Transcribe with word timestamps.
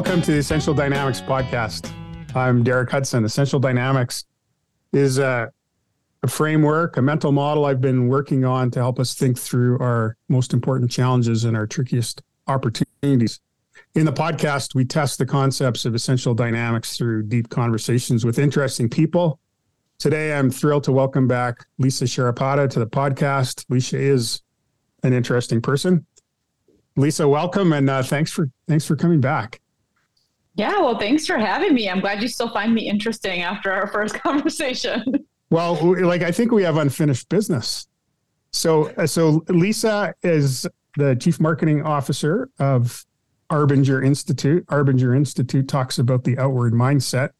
Welcome 0.00 0.22
to 0.22 0.32
the 0.32 0.38
Essential 0.38 0.72
Dynamics 0.72 1.20
podcast. 1.20 1.92
I'm 2.34 2.62
Derek 2.62 2.88
Hudson. 2.90 3.22
Essential 3.26 3.60
Dynamics 3.60 4.24
is 4.94 5.18
a, 5.18 5.52
a, 6.22 6.26
framework, 6.26 6.96
a 6.96 7.02
mental 7.02 7.32
model 7.32 7.66
I've 7.66 7.82
been 7.82 8.08
working 8.08 8.42
on 8.46 8.70
to 8.70 8.78
help 8.78 8.98
us 8.98 9.12
think 9.12 9.38
through 9.38 9.78
our 9.78 10.16
most 10.30 10.54
important 10.54 10.90
challenges 10.90 11.44
and 11.44 11.54
our 11.54 11.66
trickiest 11.66 12.22
opportunities. 12.46 13.40
In 13.94 14.06
the 14.06 14.12
podcast, 14.12 14.74
we 14.74 14.86
test 14.86 15.18
the 15.18 15.26
concepts 15.26 15.84
of 15.84 15.94
essential 15.94 16.32
dynamics 16.32 16.96
through 16.96 17.24
deep 17.24 17.50
conversations 17.50 18.24
with 18.24 18.38
interesting 18.38 18.88
people. 18.88 19.38
Today, 19.98 20.32
I'm 20.32 20.50
thrilled 20.50 20.84
to 20.84 20.92
welcome 20.92 21.28
back 21.28 21.66
Lisa 21.76 22.06
Sharapata 22.06 22.70
to 22.70 22.78
the 22.78 22.86
podcast. 22.86 23.66
Lisa 23.68 23.98
is 23.98 24.40
an 25.02 25.12
interesting 25.12 25.60
person. 25.60 26.06
Lisa, 26.96 27.28
welcome 27.28 27.74
and 27.74 27.90
uh, 27.90 28.02
thanks 28.02 28.32
for 28.32 28.48
thanks 28.66 28.86
for 28.86 28.96
coming 28.96 29.20
back. 29.20 29.60
Yeah, 30.54 30.78
well, 30.80 30.98
thanks 30.98 31.26
for 31.26 31.38
having 31.38 31.74
me. 31.74 31.88
I'm 31.88 32.00
glad 32.00 32.22
you 32.22 32.28
still 32.28 32.50
find 32.50 32.74
me 32.74 32.88
interesting 32.88 33.42
after 33.42 33.70
our 33.72 33.86
first 33.92 34.14
conversation. 34.14 35.04
Well, 35.50 35.74
like 36.04 36.22
I 36.22 36.30
think 36.30 36.52
we 36.52 36.62
have 36.62 36.76
unfinished 36.76 37.28
business. 37.28 37.88
So, 38.52 38.90
uh, 38.96 39.06
so 39.06 39.44
Lisa 39.48 40.14
is 40.22 40.66
the 40.96 41.14
chief 41.16 41.40
marketing 41.40 41.82
officer 41.82 42.48
of 42.58 43.04
Arbinger 43.50 44.04
Institute. 44.04 44.64
Arbinger 44.66 45.16
Institute 45.16 45.68
talks 45.68 45.98
about 45.98 46.24
the 46.24 46.38
outward 46.38 46.72
mindset. 46.72 47.30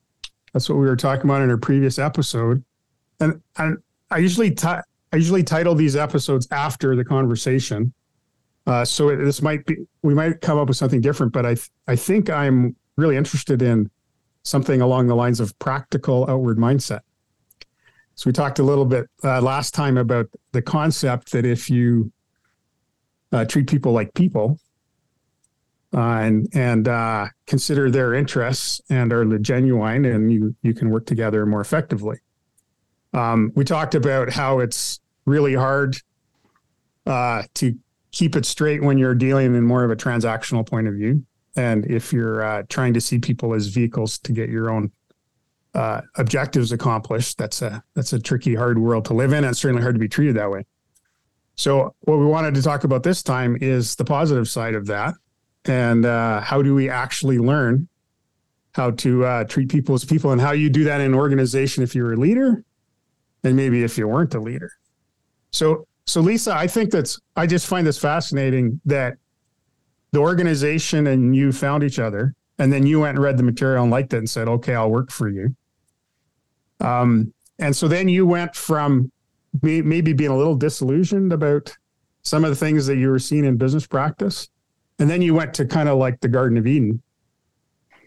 That's 0.53 0.69
what 0.69 0.77
we 0.77 0.87
were 0.87 0.97
talking 0.97 1.25
about 1.25 1.43
in 1.43 1.51
our 1.51 1.57
previous 1.57 1.99
episode. 1.99 2.65
And, 3.21 3.41
and 3.57 3.79
I 4.11 4.19
usually 4.19 4.51
t- 4.51 4.67
I 4.67 5.17
usually 5.17 5.43
title 5.43 5.75
these 5.75 5.97
episodes 5.97 6.47
after 6.51 6.95
the 6.97 7.05
conversation. 7.05 7.93
Uh, 8.67 8.85
so 8.85 9.09
it, 9.09 9.17
this 9.17 9.43
might 9.43 9.65
be 9.67 9.77
we 10.03 10.15
might 10.15 10.41
come 10.41 10.59
up 10.59 10.69
with 10.69 10.77
something 10.77 11.01
different, 11.01 11.33
but 11.33 11.47
I 11.47 11.55
th- 11.55 11.71
I 11.87 11.97
think 11.97 12.31
I'm 12.31 12.77
really 13.01 13.17
interested 13.17 13.63
in 13.63 13.91
something 14.43 14.81
along 14.81 15.07
the 15.07 15.17
lines 15.17 15.41
of 15.41 15.59
practical 15.59 16.29
outward 16.29 16.59
mindset. 16.59 17.01
So 18.15 18.29
we 18.29 18.33
talked 18.33 18.59
a 18.59 18.63
little 18.63 18.85
bit 18.85 19.09
uh, 19.25 19.41
last 19.41 19.75
time 19.75 19.97
about 19.97 20.27
the 20.53 20.63
concept 20.63 21.33
that 21.33 21.47
if 21.47 21.71
you 21.71 22.13
uh, 23.33 23.45
treat 23.45 23.69
people 23.69 23.93
like 23.93 24.13
people 24.15 24.59
uh, 25.95 26.01
and 26.01 26.49
and 26.55 26.87
uh, 26.87 27.27
consider 27.47 27.91
their 27.91 28.15
interests 28.15 28.81
and 28.91 29.13
are 29.13 29.39
genuine, 29.39 30.05
and 30.05 30.33
you 30.33 30.55
you 30.63 30.75
can 30.75 30.91
work 30.91 31.07
together 31.07 31.47
more 31.47 31.61
effectively. 31.61 32.19
Um, 33.13 33.53
we 33.57 33.65
talked 33.65 33.95
about 33.95 34.31
how 34.31 34.61
it's 34.61 35.01
really 35.25 35.55
hard 35.55 35.97
uh, 37.07 37.43
to 37.55 37.77
keep 38.13 38.37
it 38.37 38.45
straight 38.45 38.83
when 38.83 38.99
you're 38.99 39.15
dealing 39.15 39.55
in 39.55 39.65
more 39.65 39.85
of 39.85 39.91
a 39.91 39.97
transactional 39.97 40.67
point 40.67 40.87
of 40.87 40.95
view. 40.95 41.25
And 41.57 41.87
if 41.87 42.13
you're 42.13 42.43
uh, 42.43 42.63
trying 42.69 42.95
to 42.95 43.01
see 43.01 43.19
people 43.19 43.55
as 43.55 43.69
vehicles 43.69 44.19
to 44.21 44.33
get 44.33 44.49
your 44.51 44.71
own 44.71 44.93
uh, 45.75 46.03
objectives 46.17 46.73
accomplished, 46.73 47.39
that's 47.39 47.63
a 47.63 47.83
that's 47.95 48.13
a 48.13 48.19
tricky, 48.19 48.55
hard 48.55 48.79
world 48.79 49.05
to 49.07 49.15
live 49.15 49.33
in, 49.33 49.45
and 49.45 49.57
certainly 49.57 49.83
hard 49.83 49.95
to 49.95 50.01
be 50.01 50.09
treated 50.09 50.37
that 50.37 50.51
way. 50.51 50.65
So, 51.57 51.95
what 52.01 52.19
we 52.19 52.27
wanted 52.27 52.55
to 52.55 52.63
talk 52.63 52.85
about 52.85 53.03
this 53.03 53.23
time 53.23 53.57
is 53.61 53.97
the 53.97 54.05
positive 54.05 54.49
side 54.49 54.75
of 54.75 54.87
that, 54.87 55.15
and 55.65 56.07
uh, 56.07 56.41
how 56.41 56.63
do 56.63 56.75
we 56.75 56.89
actually 56.89 57.39
learn 57.39 57.89
how 58.73 58.93
to 58.93 59.25
uh, 59.25 59.45
treat 59.45 59.69
people 59.69 59.95
as 59.95 60.05
people, 60.05 60.33
and 60.33 60.41
how 60.41 60.53
you 60.53 60.71
do 60.71 60.85
that 60.85 61.01
in 61.01 61.09
an 61.09 61.15
organization 61.15 61.83
if 61.83 61.95
you're 61.95 62.13
a 62.13 62.17
leader, 62.17 62.65
and 63.45 63.57
maybe 63.57 63.83
if 63.83 63.99
you 63.99 64.07
weren't 64.07 64.35
a 64.35 64.41
leader. 64.41 64.71
So, 65.51 65.87
so 66.07 66.21
Lisa, 66.21 66.55
I 66.55 66.67
think 66.67 66.91
that's 66.91 67.21
I 67.37 67.47
just 67.47 67.67
find 67.67 67.87
this 67.87 67.99
fascinating 67.99 68.81
that 68.85 69.19
the 70.13 70.19
organization 70.19 71.07
and 71.07 71.35
you 71.35 71.53
found 71.53 71.83
each 71.83 71.99
other, 71.99 72.35
and 72.59 72.73
then 72.73 72.87
you 72.87 73.01
went 73.01 73.17
and 73.17 73.25
read 73.25 73.37
the 73.37 73.43
material 73.43 73.83
and 73.83 73.91
liked 73.91 74.13
it 74.13 74.19
and 74.19 74.31
said, 74.31 74.49
"Okay, 74.49 74.75
I'll 74.75 74.91
work 74.91 75.11
for 75.11 75.29
you." 75.29 75.55
Um, 76.81 77.33
and 77.59 77.77
so 77.77 77.89
then 77.89 78.09
you 78.09 78.27
went 78.27 78.57
from 78.57 79.13
maybe 79.63 80.13
being 80.13 80.31
a 80.31 80.37
little 80.37 80.55
disillusioned 80.55 81.33
about 81.33 81.77
some 82.23 82.45
of 82.45 82.51
the 82.51 82.57
things 82.57 82.87
that 82.87 82.97
you 82.97 83.11
were 83.11 83.19
seeing 83.19 83.45
in 83.45 83.57
business 83.57 83.87
practice, 83.87 84.49
and 84.99 85.09
then 85.09 85.23
you 85.23 85.35
went 85.35 85.55
to 85.55 85.65
kind 85.65 85.89
of 85.89 85.99
like 85.99 86.21
the 86.21 86.29
Garden 86.29 86.59
of 86.59 86.67
Eden. 86.67 87.03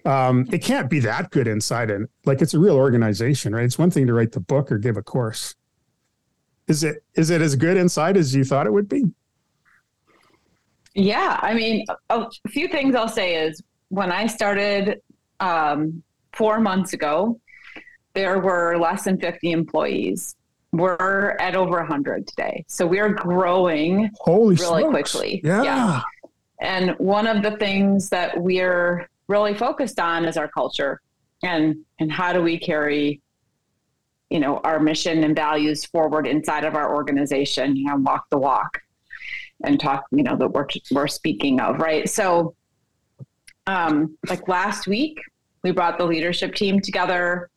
Um, 0.06 0.48
it 0.52 0.60
can't 0.60 0.90
be 0.90 1.00
that 1.00 1.32
good 1.32 1.48
inside 1.48 1.90
and 1.90 2.08
like 2.26 2.42
it's 2.42 2.54
a 2.54 2.60
real 2.60 2.76
organization, 2.76 3.56
right? 3.56 3.64
It's 3.64 3.80
one 3.80 3.90
thing 3.90 4.06
to 4.08 4.14
write 4.14 4.34
the 4.34 4.42
book 4.42 4.70
or 4.72 4.78
give 4.78 4.98
a 4.98 5.02
course. 5.02 5.56
Is 6.68 6.84
it 6.84 7.04
is 7.16 7.30
it 7.30 7.42
as 7.42 7.56
good 7.56 7.78
inside 7.78 8.18
as 8.18 8.36
you 8.36 8.44
thought 8.44 8.68
it 8.68 8.74
would 8.74 8.90
be? 8.90 9.06
Yeah, 10.96 11.40
I 11.42 11.54
mean, 11.54 11.86
a, 12.10 12.26
few 12.50 12.68
things 12.68 12.96
I'll 12.96 13.08
say 13.08 13.36
is 13.36 13.62
when 13.90 14.12
I 14.12 14.28
started 14.28 15.02
um, 15.40 16.04
four 16.34 16.60
months 16.60 16.94
ago, 16.94 17.40
there 18.14 18.40
were 18.40 18.78
less 18.78 19.06
than 19.06 19.20
50 19.20 19.52
employees. 19.52 20.36
We're 20.72 21.36
at 21.40 21.56
over 21.56 21.78
100 21.78 22.28
today. 22.28 22.64
So 22.68 22.86
we're 22.86 23.10
growing 23.14 24.10
Holy 24.20 24.56
really 24.56 24.84
smokes. 24.84 25.12
quickly. 25.12 25.42
Yeah. 25.44 25.64
yeah. 25.64 26.02
And 26.62 26.92
one 26.98 27.28
of 27.28 27.44
the 27.44 27.58
things 27.58 28.10
that 28.10 28.40
we're 28.40 29.08
really 29.28 29.54
focused 29.54 30.00
on 30.00 30.26
is 30.26 30.38
our 30.38 30.48
culture 30.48 31.02
and 31.44 31.76
and 32.00 32.12
how 32.12 32.34
do 32.34 32.42
we 32.42 32.58
carry 32.58 33.22
you 34.30 34.40
know 34.40 34.58
our 34.64 34.80
mission 34.80 35.24
and 35.24 35.36
values 35.36 35.86
forward 35.86 36.26
inside 36.26 36.66
of 36.66 36.76
our 36.76 36.96
organization 36.96 37.76
you 37.76 37.86
know 37.86 37.98
walk 37.98 38.30
the 38.30 38.38
walk 38.38 38.80
and 39.64 39.80
talk, 39.80 40.06
you 40.12 40.24
know, 40.24 40.36
that 40.36 40.50
we're, 40.50 40.68
we're 40.92 41.08
speaking 41.08 41.60
of, 41.60 41.80
right? 41.80 42.10
So, 42.10 42.56
um, 43.68 44.18
like 44.28 44.48
last 44.48 44.88
week, 44.88 45.20
we 45.64 45.72
brought 45.72 45.98
the 45.98 46.06
leadership 46.06 46.56
team 46.56 46.82
together. 46.82 47.50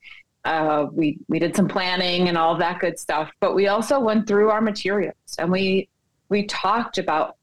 Uh, 0.45 0.87
we 0.93 1.19
we 1.29 1.41
did 1.41 1.57
some 1.57 1.67
planning 1.67 2.29
and 2.29 2.39
all 2.39 2.57
that 2.57 2.79
good 2.79 2.99
stuff, 2.99 3.31
but 3.41 3.57
we 3.57 3.67
also 3.67 3.99
went 3.99 4.29
through 4.29 4.51
our 4.51 4.61
materials 4.61 5.15
and 5.39 5.51
we 5.51 5.89
we 6.29 6.45
talked 6.47 6.99
about 6.99 7.37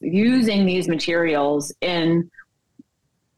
using 0.00 0.64
these 0.64 0.86
materials 0.88 1.72
in 1.80 2.30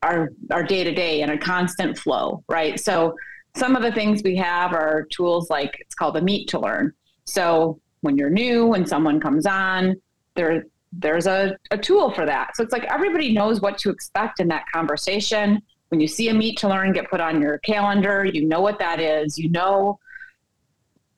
our 0.03 0.31
our 0.51 0.63
day 0.63 0.85
to 0.85 0.93
day 0.93 1.23
in 1.23 1.31
a 1.31 1.39
constant 1.39 1.97
flow, 1.99 2.45
right? 2.49 2.79
So 2.79 3.17
some 3.57 3.75
of 3.75 3.83
the 3.83 3.93
things 3.93 4.23
we 4.23 4.37
have 4.37 4.75
are 4.75 5.07
tools 5.11 5.49
like 5.49 5.79
it's 5.81 5.95
called 5.95 6.19
a 6.19 6.21
meet 6.21 6.49
to 6.49 6.61
learn. 6.61 6.93
So 7.25 7.81
when 8.03 8.19
you're 8.19 8.31
new, 8.31 8.67
when 8.67 8.87
someone 8.87 9.19
comes 9.19 9.47
on, 9.47 9.97
there 10.37 10.65
there's 10.93 11.27
a, 11.27 11.57
a 11.71 11.79
tool 11.79 12.11
for 12.11 12.25
that. 12.27 12.57
So 12.57 12.63
it's 12.63 12.73
like 12.73 12.85
everybody 12.85 13.33
knows 13.33 13.61
what 13.61 13.79
to 13.79 13.91
expect 13.91 14.41
in 14.41 14.49
that 14.49 14.65
conversation. 14.73 15.63
When 15.89 16.01
you 16.01 16.09
see 16.09 16.29
a 16.29 16.35
meet 16.35 16.59
to 16.59 16.69
learn 16.69 16.93
get 16.93 17.11
put 17.11 17.21
on 17.21 17.41
your 17.41 17.59
calendar, 17.59 18.25
you 18.25 18.47
know 18.47 18.61
what 18.61 18.79
that 18.79 19.01
is. 19.01 19.39
You 19.39 19.51
know 19.51 19.99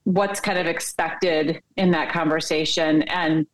what's 0.04 0.40
kind 0.40 0.58
of 0.58 0.66
expected 0.66 1.62
in 1.76 1.90
that 1.92 2.10
conversation 2.10 3.02
and 3.02 3.46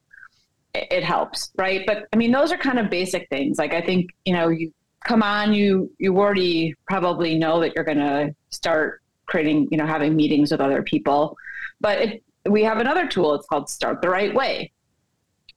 it, 0.74 1.04
helps, 1.04 1.52
right? 1.56 1.84
But 1.86 2.06
I 2.12 2.16
mean 2.16 2.32
those 2.32 2.50
are 2.52 2.56
kind 2.56 2.78
of 2.78 2.90
basic 2.90 3.28
things. 3.28 3.58
Like 3.58 3.74
I 3.74 3.80
think, 3.80 4.10
you 4.24 4.34
know, 4.34 4.48
you 4.48 4.72
come 5.04 5.22
on, 5.22 5.52
you 5.52 5.90
you 5.98 6.16
already 6.16 6.74
probably 6.88 7.38
know 7.38 7.60
that 7.60 7.74
you're 7.74 7.84
gonna 7.84 8.34
start 8.50 9.00
creating, 9.26 9.68
you 9.70 9.78
know, 9.78 9.86
having 9.86 10.16
meetings 10.16 10.50
with 10.50 10.60
other 10.60 10.82
people. 10.82 11.36
But 11.80 11.98
it, 11.98 12.22
we 12.46 12.62
have 12.64 12.78
another 12.78 13.06
tool. 13.06 13.34
It's 13.34 13.46
called 13.46 13.68
Start 13.68 14.02
the 14.02 14.08
Right 14.08 14.34
Way 14.34 14.72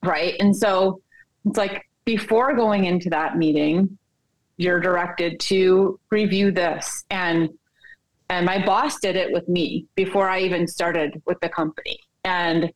right? 0.03 0.35
And 0.39 0.55
so 0.55 1.01
it's 1.45 1.57
like 1.57 1.87
before 2.05 2.55
going 2.55 2.85
into 2.85 3.09
that 3.09 3.37
meeting, 3.37 3.97
you're 4.57 4.79
directed 4.79 5.39
to 5.39 5.99
review 6.09 6.51
this 6.51 7.05
and 7.09 7.49
and 8.29 8.45
my 8.45 8.63
boss 8.65 8.99
did 8.99 9.15
it 9.15 9.31
with 9.31 9.47
me 9.47 9.85
before 9.95 10.29
I 10.29 10.41
even 10.41 10.67
started 10.67 11.21
with 11.25 11.39
the 11.39 11.47
company. 11.47 11.97
And 12.25 12.73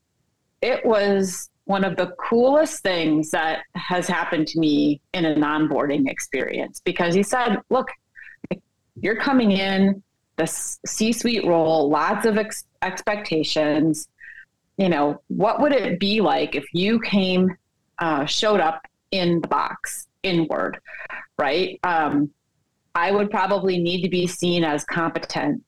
it 0.61 0.85
was 0.85 1.49
one 1.65 1.83
of 1.83 1.97
the 1.97 2.13
coolest 2.17 2.81
things 2.83 3.31
that 3.31 3.63
has 3.75 4.07
happened 4.07 4.47
to 4.47 4.59
me 4.59 5.01
in 5.13 5.25
an 5.25 5.41
onboarding 5.41 6.09
experience 6.09 6.81
because 6.83 7.13
he 7.13 7.23
said, 7.23 7.57
look, 7.69 7.89
you're 9.01 9.19
coming 9.19 9.51
in 9.51 10.01
the 10.37 10.47
C 10.47 11.11
suite 11.11 11.45
role, 11.45 11.89
lots 11.89 12.25
of 12.25 12.37
ex- 12.37 12.65
expectations 12.81 14.07
you 14.77 14.89
know, 14.89 15.21
what 15.27 15.61
would 15.61 15.73
it 15.73 15.99
be 15.99 16.21
like 16.21 16.55
if 16.55 16.65
you 16.73 16.99
came, 16.99 17.55
uh, 17.99 18.25
showed 18.25 18.59
up 18.59 18.81
in 19.11 19.41
the 19.41 19.47
box 19.47 20.07
inward, 20.23 20.79
right? 21.37 21.79
Um, 21.83 22.31
I 22.95 23.11
would 23.11 23.29
probably 23.29 23.79
need 23.79 24.01
to 24.01 24.09
be 24.09 24.27
seen 24.27 24.63
as 24.63 24.83
competent, 24.83 25.63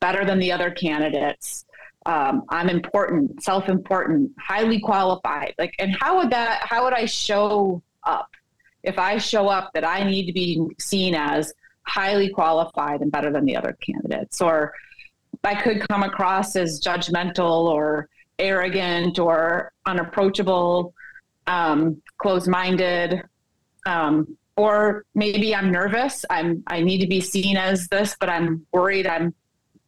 better 0.00 0.24
than 0.24 0.38
the 0.38 0.52
other 0.52 0.70
candidates. 0.70 1.66
Um, 2.06 2.42
I'm 2.48 2.68
important, 2.68 3.42
self-important, 3.42 4.32
highly 4.38 4.80
qualified. 4.80 5.54
Like, 5.58 5.74
and 5.78 5.96
how 6.00 6.18
would 6.18 6.30
that? 6.30 6.60
How 6.62 6.84
would 6.84 6.92
I 6.92 7.06
show 7.06 7.82
up 8.02 8.28
if 8.82 8.98
I 8.98 9.18
show 9.18 9.48
up 9.48 9.70
that 9.72 9.86
I 9.86 10.04
need 10.04 10.26
to 10.26 10.32
be 10.32 10.66
seen 10.78 11.14
as 11.14 11.54
highly 11.86 12.28
qualified 12.28 13.00
and 13.00 13.10
better 13.10 13.30
than 13.30 13.44
the 13.44 13.56
other 13.56 13.76
candidates, 13.80 14.40
or 14.40 14.74
I 15.42 15.54
could 15.54 15.86
come 15.88 16.02
across 16.02 16.56
as 16.56 16.80
judgmental 16.80 17.68
or 17.68 18.08
arrogant 18.38 19.18
or 19.18 19.72
unapproachable, 19.86 20.94
um, 21.46 22.00
closed 22.18 22.48
minded. 22.48 23.22
Um, 23.86 24.36
or 24.56 25.04
maybe 25.14 25.54
I'm 25.54 25.70
nervous. 25.70 26.24
I'm 26.30 26.62
I 26.68 26.80
need 26.80 26.98
to 26.98 27.06
be 27.06 27.20
seen 27.20 27.56
as 27.56 27.88
this, 27.88 28.16
but 28.18 28.28
I'm 28.28 28.66
worried 28.72 29.06
I'm 29.06 29.34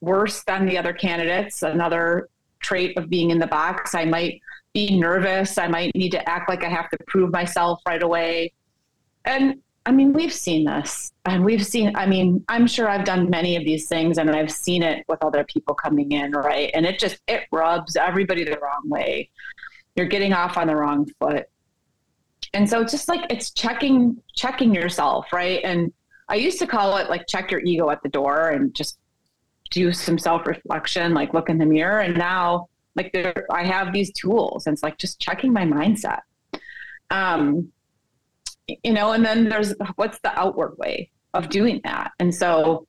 worse 0.00 0.42
than 0.44 0.66
the 0.66 0.76
other 0.76 0.92
candidates. 0.92 1.62
Another 1.62 2.28
trait 2.60 2.96
of 2.98 3.08
being 3.08 3.30
in 3.30 3.38
the 3.38 3.46
box. 3.46 3.94
I 3.94 4.04
might 4.04 4.40
be 4.72 4.98
nervous. 4.98 5.56
I 5.56 5.68
might 5.68 5.94
need 5.94 6.10
to 6.10 6.28
act 6.28 6.48
like 6.48 6.64
I 6.64 6.68
have 6.68 6.90
to 6.90 6.98
prove 7.06 7.32
myself 7.32 7.80
right 7.86 8.02
away. 8.02 8.52
And 9.24 9.62
I 9.86 9.92
mean, 9.92 10.12
we've 10.12 10.32
seen 10.32 10.64
this 10.64 11.12
and 11.26 11.44
we've 11.44 11.64
seen, 11.64 11.94
I 11.94 12.06
mean, 12.06 12.44
I'm 12.48 12.66
sure 12.66 12.88
I've 12.88 13.04
done 13.04 13.30
many 13.30 13.54
of 13.56 13.64
these 13.64 13.86
things 13.86 14.18
and 14.18 14.28
I've 14.28 14.50
seen 14.50 14.82
it 14.82 15.04
with 15.08 15.22
other 15.22 15.44
people 15.44 15.76
coming 15.76 16.10
in, 16.10 16.32
right? 16.32 16.72
And 16.74 16.84
it 16.84 16.98
just, 16.98 17.20
it 17.28 17.44
rubs 17.52 17.94
everybody 17.94 18.42
the 18.42 18.58
wrong 18.58 18.82
way. 18.86 19.30
You're 19.94 20.06
getting 20.06 20.32
off 20.32 20.56
on 20.56 20.66
the 20.66 20.74
wrong 20.74 21.08
foot. 21.20 21.46
And 22.52 22.68
so 22.68 22.80
it's 22.80 22.90
just 22.90 23.08
like, 23.08 23.26
it's 23.30 23.50
checking, 23.50 24.20
checking 24.34 24.74
yourself, 24.74 25.32
right? 25.32 25.60
And 25.62 25.92
I 26.28 26.34
used 26.34 26.58
to 26.58 26.66
call 26.66 26.96
it 26.96 27.08
like 27.08 27.28
check 27.28 27.52
your 27.52 27.60
ego 27.60 27.88
at 27.90 28.02
the 28.02 28.08
door 28.08 28.50
and 28.50 28.74
just 28.74 28.98
do 29.70 29.92
some 29.92 30.18
self 30.18 30.48
reflection, 30.48 31.14
like 31.14 31.32
look 31.32 31.48
in 31.48 31.58
the 31.58 31.66
mirror. 31.66 32.00
And 32.00 32.18
now, 32.18 32.68
like, 32.96 33.12
there, 33.12 33.46
I 33.52 33.64
have 33.64 33.92
these 33.92 34.12
tools 34.12 34.66
and 34.66 34.74
it's 34.74 34.82
like 34.82 34.98
just 34.98 35.20
checking 35.20 35.52
my 35.52 35.64
mindset. 35.64 36.22
Um, 37.10 37.70
you 38.86 38.92
know, 38.92 39.10
and 39.10 39.26
then 39.26 39.48
there's 39.48 39.74
what's 39.96 40.20
the 40.20 40.38
outward 40.38 40.78
way 40.78 41.10
of 41.34 41.48
doing 41.48 41.80
that? 41.82 42.12
And 42.20 42.32
so 42.32 42.86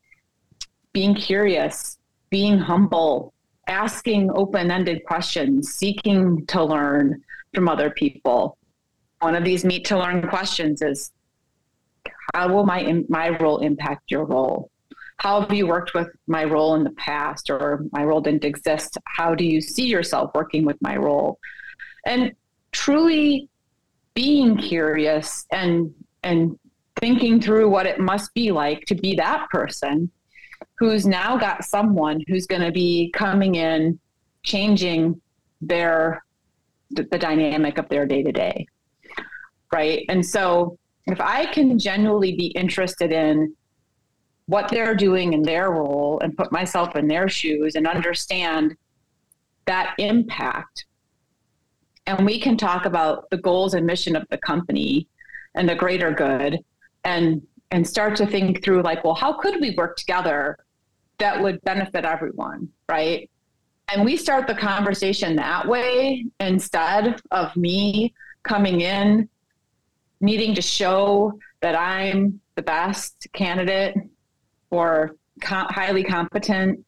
being 0.93 1.15
curious, 1.15 1.97
being 2.29 2.59
humble, 2.59 3.33
asking 3.67 4.29
open 4.35 4.69
ended 4.69 5.03
questions, 5.05 5.73
seeking 5.73 6.45
to 6.45 6.63
learn 6.63 7.23
from 7.55 7.67
other 7.67 7.89
people. 7.89 8.59
One 9.21 9.33
of 9.33 9.43
these 9.43 9.65
meet 9.65 9.85
to 9.85 9.97
learn 9.97 10.29
questions 10.29 10.83
is 10.83 11.11
how 12.35 12.53
will 12.53 12.67
my 12.67 13.03
my 13.09 13.29
role 13.29 13.57
impact 13.57 14.11
your 14.11 14.25
role? 14.25 14.69
How 15.17 15.41
have 15.41 15.51
you 15.51 15.65
worked 15.65 15.95
with 15.95 16.09
my 16.27 16.43
role 16.43 16.75
in 16.75 16.83
the 16.83 16.91
past 16.91 17.49
or 17.49 17.87
my 17.91 18.03
role 18.03 18.21
didn't 18.21 18.45
exist? 18.45 18.99
How 19.05 19.33
do 19.33 19.43
you 19.43 19.61
see 19.61 19.87
yourself 19.87 20.29
working 20.35 20.63
with 20.63 20.77
my 20.79 20.95
role? 20.95 21.39
And 22.05 22.33
truly 22.71 23.49
being 24.17 24.57
curious 24.57 25.45
and 25.51 25.93
and 26.23 26.57
thinking 26.99 27.39
through 27.39 27.69
what 27.69 27.85
it 27.85 27.99
must 27.99 28.33
be 28.33 28.51
like 28.51 28.83
to 28.85 28.95
be 28.95 29.13
that 29.13 29.47
person 29.51 30.09
who's 30.79 31.05
now 31.05 31.37
got 31.37 31.63
someone 31.63 32.19
who's 32.27 32.47
going 32.47 32.63
to 32.63 32.71
be 32.71 33.11
coming 33.13 33.53
in 33.53 33.99
changing 34.41 35.21
their 35.61 36.25
the, 36.89 37.03
the 37.11 37.17
dynamic 37.19 37.77
of 37.77 37.87
their 37.89 38.07
day 38.07 38.23
to 38.23 38.31
day 38.31 38.65
right? 39.71 40.03
And 40.09 40.25
so 40.25 40.79
if 41.05 41.21
i 41.21 41.45
can 41.45 41.77
genuinely 41.77 42.35
be 42.35 42.47
interested 42.47 43.11
in 43.11 43.55
what 44.47 44.67
they're 44.71 44.95
doing 44.95 45.33
in 45.33 45.43
their 45.43 45.69
role 45.69 46.19
and 46.23 46.35
put 46.35 46.51
myself 46.51 46.95
in 46.95 47.07
their 47.07 47.29
shoes 47.29 47.75
and 47.75 47.85
understand 47.85 48.75
that 49.67 49.93
impact 49.99 50.85
and 52.07 52.25
we 52.25 52.39
can 52.39 52.57
talk 52.57 52.85
about 52.85 53.29
the 53.29 53.37
goals 53.37 53.73
and 53.73 53.85
mission 53.85 54.15
of 54.15 54.25
the 54.29 54.37
company 54.39 55.07
and 55.55 55.69
the 55.69 55.75
greater 55.75 56.11
good 56.11 56.59
and 57.03 57.45
and 57.71 57.85
start 57.85 58.15
to 58.15 58.25
think 58.25 58.63
through 58.63 58.81
like 58.81 59.03
well 59.03 59.13
how 59.13 59.33
could 59.33 59.59
we 59.61 59.75
work 59.75 59.97
together 59.97 60.57
that 61.19 61.41
would 61.41 61.61
benefit 61.61 62.05
everyone 62.05 62.69
right? 62.89 63.29
And 63.93 64.03
we 64.03 64.17
start 64.17 64.47
the 64.47 64.55
conversation 64.55 65.35
that 65.37 65.67
way 65.67 66.25
instead 66.39 67.21
of 67.31 67.55
me 67.55 68.13
coming 68.43 68.81
in 68.81 69.29
needing 70.19 70.55
to 70.55 70.61
show 70.61 71.37
that 71.61 71.75
i'm 71.75 72.39
the 72.55 72.61
best 72.61 73.27
candidate 73.33 73.95
or 74.71 75.15
co- 75.41 75.67
highly 75.69 76.03
competent. 76.03 76.83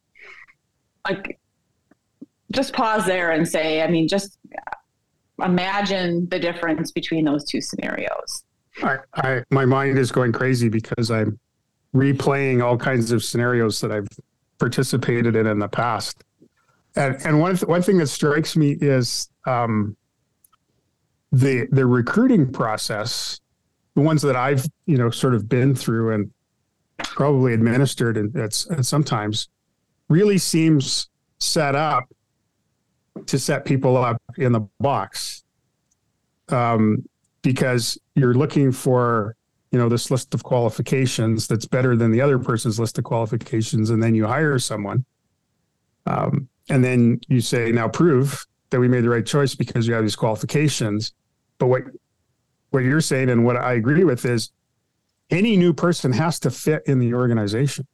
Like 1.08 1.40
just 2.52 2.74
pause 2.74 3.06
there 3.06 3.32
and 3.32 3.48
say 3.48 3.84
i 3.84 3.88
mean 3.88 4.08
just 4.08 4.39
imagine 5.44 6.28
the 6.30 6.40
difference 6.40 6.92
between 6.92 7.26
those 7.26 7.44
two 7.44 7.62
scenarios. 7.62 8.44
I, 8.84 8.98
I, 9.16 9.44
my 9.50 9.66
mind 9.66 9.98
is 9.98 10.12
going 10.12 10.32
crazy 10.32 10.70
because 10.70 11.12
I'm 11.12 11.40
replaying 11.94 12.64
all 12.64 12.78
kinds 12.78 13.12
of 13.12 13.24
scenarios 13.24 13.82
that 13.82 13.92
I've 13.92 14.08
participated 14.58 15.36
in 15.36 15.48
in 15.48 15.60
the 15.60 15.68
past. 15.68 16.24
And, 16.96 17.18
and 17.26 17.40
one, 17.40 17.56
th- 17.56 17.68
one 17.68 17.82
thing 17.82 17.98
that 17.98 18.08
strikes 18.08 18.56
me 18.56 18.78
is 18.80 19.30
um, 19.46 19.96
the, 21.32 21.68
the 21.72 21.86
recruiting 21.86 22.52
process, 22.52 23.40
the 23.96 24.02
ones 24.02 24.22
that 24.22 24.36
I've, 24.36 24.66
you 24.86 24.98
know, 24.98 25.10
sort 25.10 25.34
of 25.34 25.50
been 25.50 25.76
through 25.76 26.14
and 26.14 26.32
probably 26.98 27.54
administered 27.54 28.18
and 28.18 28.54
sometimes 28.86 29.48
really 30.10 30.38
seems 30.38 31.10
set 31.40 31.76
up 31.76 32.04
to 33.28 33.40
set 33.40 33.66
people 33.66 33.98
up 33.98 34.22
in 34.38 34.52
the 34.52 34.62
box 34.80 35.44
um, 36.50 37.08
because 37.42 37.98
you're 38.16 38.34
looking 38.34 38.72
for 38.72 39.36
you 39.72 39.78
know 39.78 39.88
this 39.88 40.10
list 40.10 40.34
of 40.34 40.44
qualifications 40.44 41.48
that's 41.48 41.66
better 41.66 41.96
than 41.96 42.12
the 42.12 42.22
other 42.22 42.40
person's 42.40 42.80
list 42.80 42.98
of 42.98 43.04
qualifications 43.04 43.90
and 43.92 44.02
then 44.02 44.16
you 44.16 44.26
hire 44.26 44.58
someone 44.58 45.06
um, 46.06 46.50
and 46.70 46.84
then 46.84 47.20
you 47.28 47.42
say 47.42 47.72
now 47.72 47.88
prove 47.88 48.46
that 48.70 48.80
we 48.80 48.88
made 48.88 49.04
the 49.04 49.10
right 49.10 49.26
choice 49.26 49.56
because 49.56 49.88
you 49.88 49.94
have 49.94 50.04
these 50.04 50.16
qualifications. 50.16 51.14
But 51.58 51.68
what 51.68 51.84
what 52.72 52.84
you're 52.84 53.02
saying 53.02 53.30
and 53.30 53.44
what 53.44 53.58
i 53.58 53.74
agree 53.74 54.04
with 54.04 54.24
is 54.26 54.52
any 55.32 55.58
new 55.58 55.74
person 55.74 56.14
has 56.14 56.40
to 56.40 56.52
fit 56.52 56.84
in 56.86 57.00
the 57.00 57.16
organization 57.16 57.88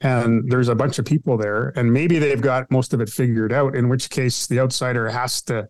and 0.00 0.50
there's 0.50 0.68
a 0.68 0.74
bunch 0.74 0.98
of 0.98 1.04
people 1.04 1.36
there 1.36 1.72
and 1.76 1.92
maybe 1.92 2.18
they've 2.18 2.40
got 2.40 2.70
most 2.70 2.94
of 2.94 3.00
it 3.00 3.08
figured 3.08 3.52
out 3.52 3.74
in 3.74 3.88
which 3.88 4.10
case 4.10 4.46
the 4.46 4.58
outsider 4.58 5.08
has 5.08 5.42
to 5.42 5.68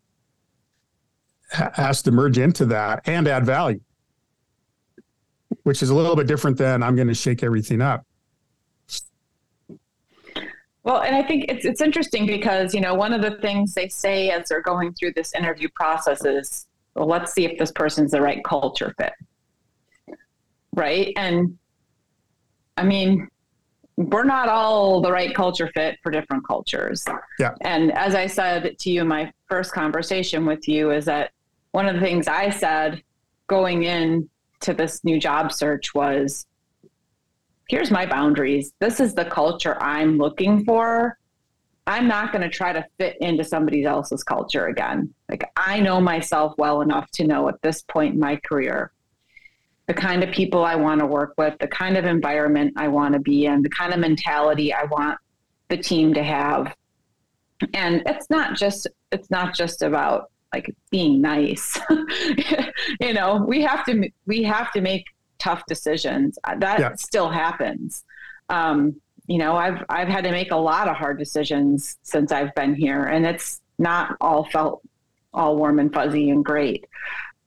has 1.53 2.03
to 2.03 2.13
merge 2.13 2.39
into 2.39 2.65
that 2.67 3.03
and 3.07 3.27
add 3.27 3.45
value. 3.45 3.81
Which 5.65 5.83
is 5.83 5.91
a 5.91 5.95
little 5.95 6.17
bit 6.17 6.27
different 6.27 6.57
than 6.57 6.83
i'm 6.83 6.95
going 6.97 7.09
to 7.09 7.15
shake 7.15 7.43
everything 7.43 7.81
up. 7.81 8.07
Well 10.83 11.03
and 11.03 11.15
i 11.15 11.23
think 11.23 11.47
it's 11.49 11.65
it's 11.65 11.81
interesting 11.81 12.27
because 12.27 12.73
you 12.75 12.81
know 12.81 12.95
one 12.95 13.13
of 13.13 13.21
the 13.23 13.33
things 13.43 13.75
they 13.75 13.89
say 13.89 14.31
as 14.31 14.49
they're 14.49 14.63
going 14.63 14.95
through 14.95 15.13
this 15.15 15.35
interview 15.35 15.69
process 15.75 16.25
is 16.25 16.67
well 16.95 17.07
let's 17.07 17.33
see 17.33 17.45
if 17.45 17.59
this 17.59 17.73
person's 17.73 18.13
the 18.13 18.21
right 18.21 18.43
culture 18.45 18.95
fit. 18.97 19.13
Right? 20.75 21.13
And 21.17 21.59
i 22.77 22.85
mean 22.85 23.29
we're 23.97 24.25
not 24.25 24.49
all 24.49 25.01
the 25.01 25.13
right 25.13 25.35
culture 25.35 25.71
fit 25.75 25.99
for 26.03 26.11
different 26.11 26.47
cultures. 26.47 27.05
Yeah. 27.39 27.55
And 27.63 27.93
as 27.93 28.15
I 28.15 28.27
said 28.27 28.79
to 28.79 28.91
you 28.91 29.03
in 29.03 29.09
my 29.09 29.33
first 29.49 29.73
conversation 29.73 30.47
with 30.47 30.67
you, 30.69 30.91
is 30.91 31.05
that 31.05 31.33
one 31.73 31.87
of 31.87 31.95
the 31.95 32.01
things 32.01 32.27
I 32.27 32.51
said 32.51 33.03
going 33.47 33.83
in 33.85 34.29
to 34.61 34.75
this 34.75 35.05
new 35.05 35.19
job 35.19 35.53
search 35.53 35.95
was 35.95 36.47
here's 37.69 37.91
my 37.91 38.07
boundaries. 38.07 38.73
This 38.81 39.01
is 39.01 39.15
the 39.15 39.25
culture 39.25 39.81
I'm 39.83 40.19
looking 40.19 40.65
for. 40.65 41.19
I'm 41.87 42.07
not 42.07 42.33
going 42.33 42.43
to 42.43 42.49
try 42.49 42.73
to 42.73 42.85
fit 42.99 43.17
into 43.21 43.43
somebody 43.45 43.85
else's 43.85 44.23
culture 44.23 44.67
again. 44.67 45.13
Like 45.29 45.51
I 45.57 45.81
know 45.81 46.01
myself 46.01 46.55
well 46.59 46.83
enough 46.83 47.11
to 47.13 47.25
know 47.25 47.49
at 47.49 47.61
this 47.63 47.83
point 47.83 48.15
in 48.15 48.21
my 48.21 48.37
career 48.45 48.93
the 49.91 49.95
kind 49.95 50.23
of 50.23 50.31
people 50.31 50.65
I 50.65 50.77
want 50.77 51.01
to 51.01 51.07
work 51.07 51.35
with, 51.37 51.59
the 51.59 51.67
kind 51.67 51.97
of 51.97 52.05
environment 52.05 52.75
I 52.77 52.87
want 52.87 53.15
to 53.15 53.19
be 53.19 53.47
in, 53.47 53.61
the 53.61 53.69
kind 53.71 53.93
of 53.93 53.99
mentality 53.99 54.73
I 54.73 54.85
want 54.85 55.19
the 55.69 55.77
team 55.77 56.15
to 56.15 56.23
have. 56.23 56.73
And 57.75 58.01
it's 58.07 58.31
not 58.31 58.57
just 58.57 58.87
it's 59.11 59.33
not 59.33 59.53
just 59.53 59.83
about 59.83 60.31
like 60.55 60.73
being 60.93 61.21
nice. 61.21 61.77
you 63.01 63.13
know, 63.15 63.45
we 63.49 63.63
have 63.63 63.85
to 63.87 64.09
we 64.27 64.45
have 64.45 64.71
to 64.75 64.81
make 64.81 65.07
tough 65.41 65.65
decisions. 65.67 66.39
Uh, 66.45 66.55
that 66.59 66.79
yeah. 66.79 66.95
still 66.95 67.29
happens. 67.29 68.05
Um, 68.49 68.95
you 69.27 69.39
know, 69.39 69.57
I've 69.57 69.85
I've 69.89 70.07
had 70.07 70.23
to 70.23 70.31
make 70.31 70.53
a 70.53 70.57
lot 70.57 70.87
of 70.87 70.95
hard 70.95 71.19
decisions 71.19 71.99
since 72.05 72.31
I've 72.31 72.55
been 72.55 72.77
here, 72.77 73.07
and 73.07 73.27
it's 73.27 73.61
not 73.77 74.17
all 74.21 74.45
felt 74.45 74.83
all 75.35 75.57
warm 75.57 75.81
and 75.81 75.93
fuzzy 75.93 76.31
and 76.31 76.45
great. 76.45 76.87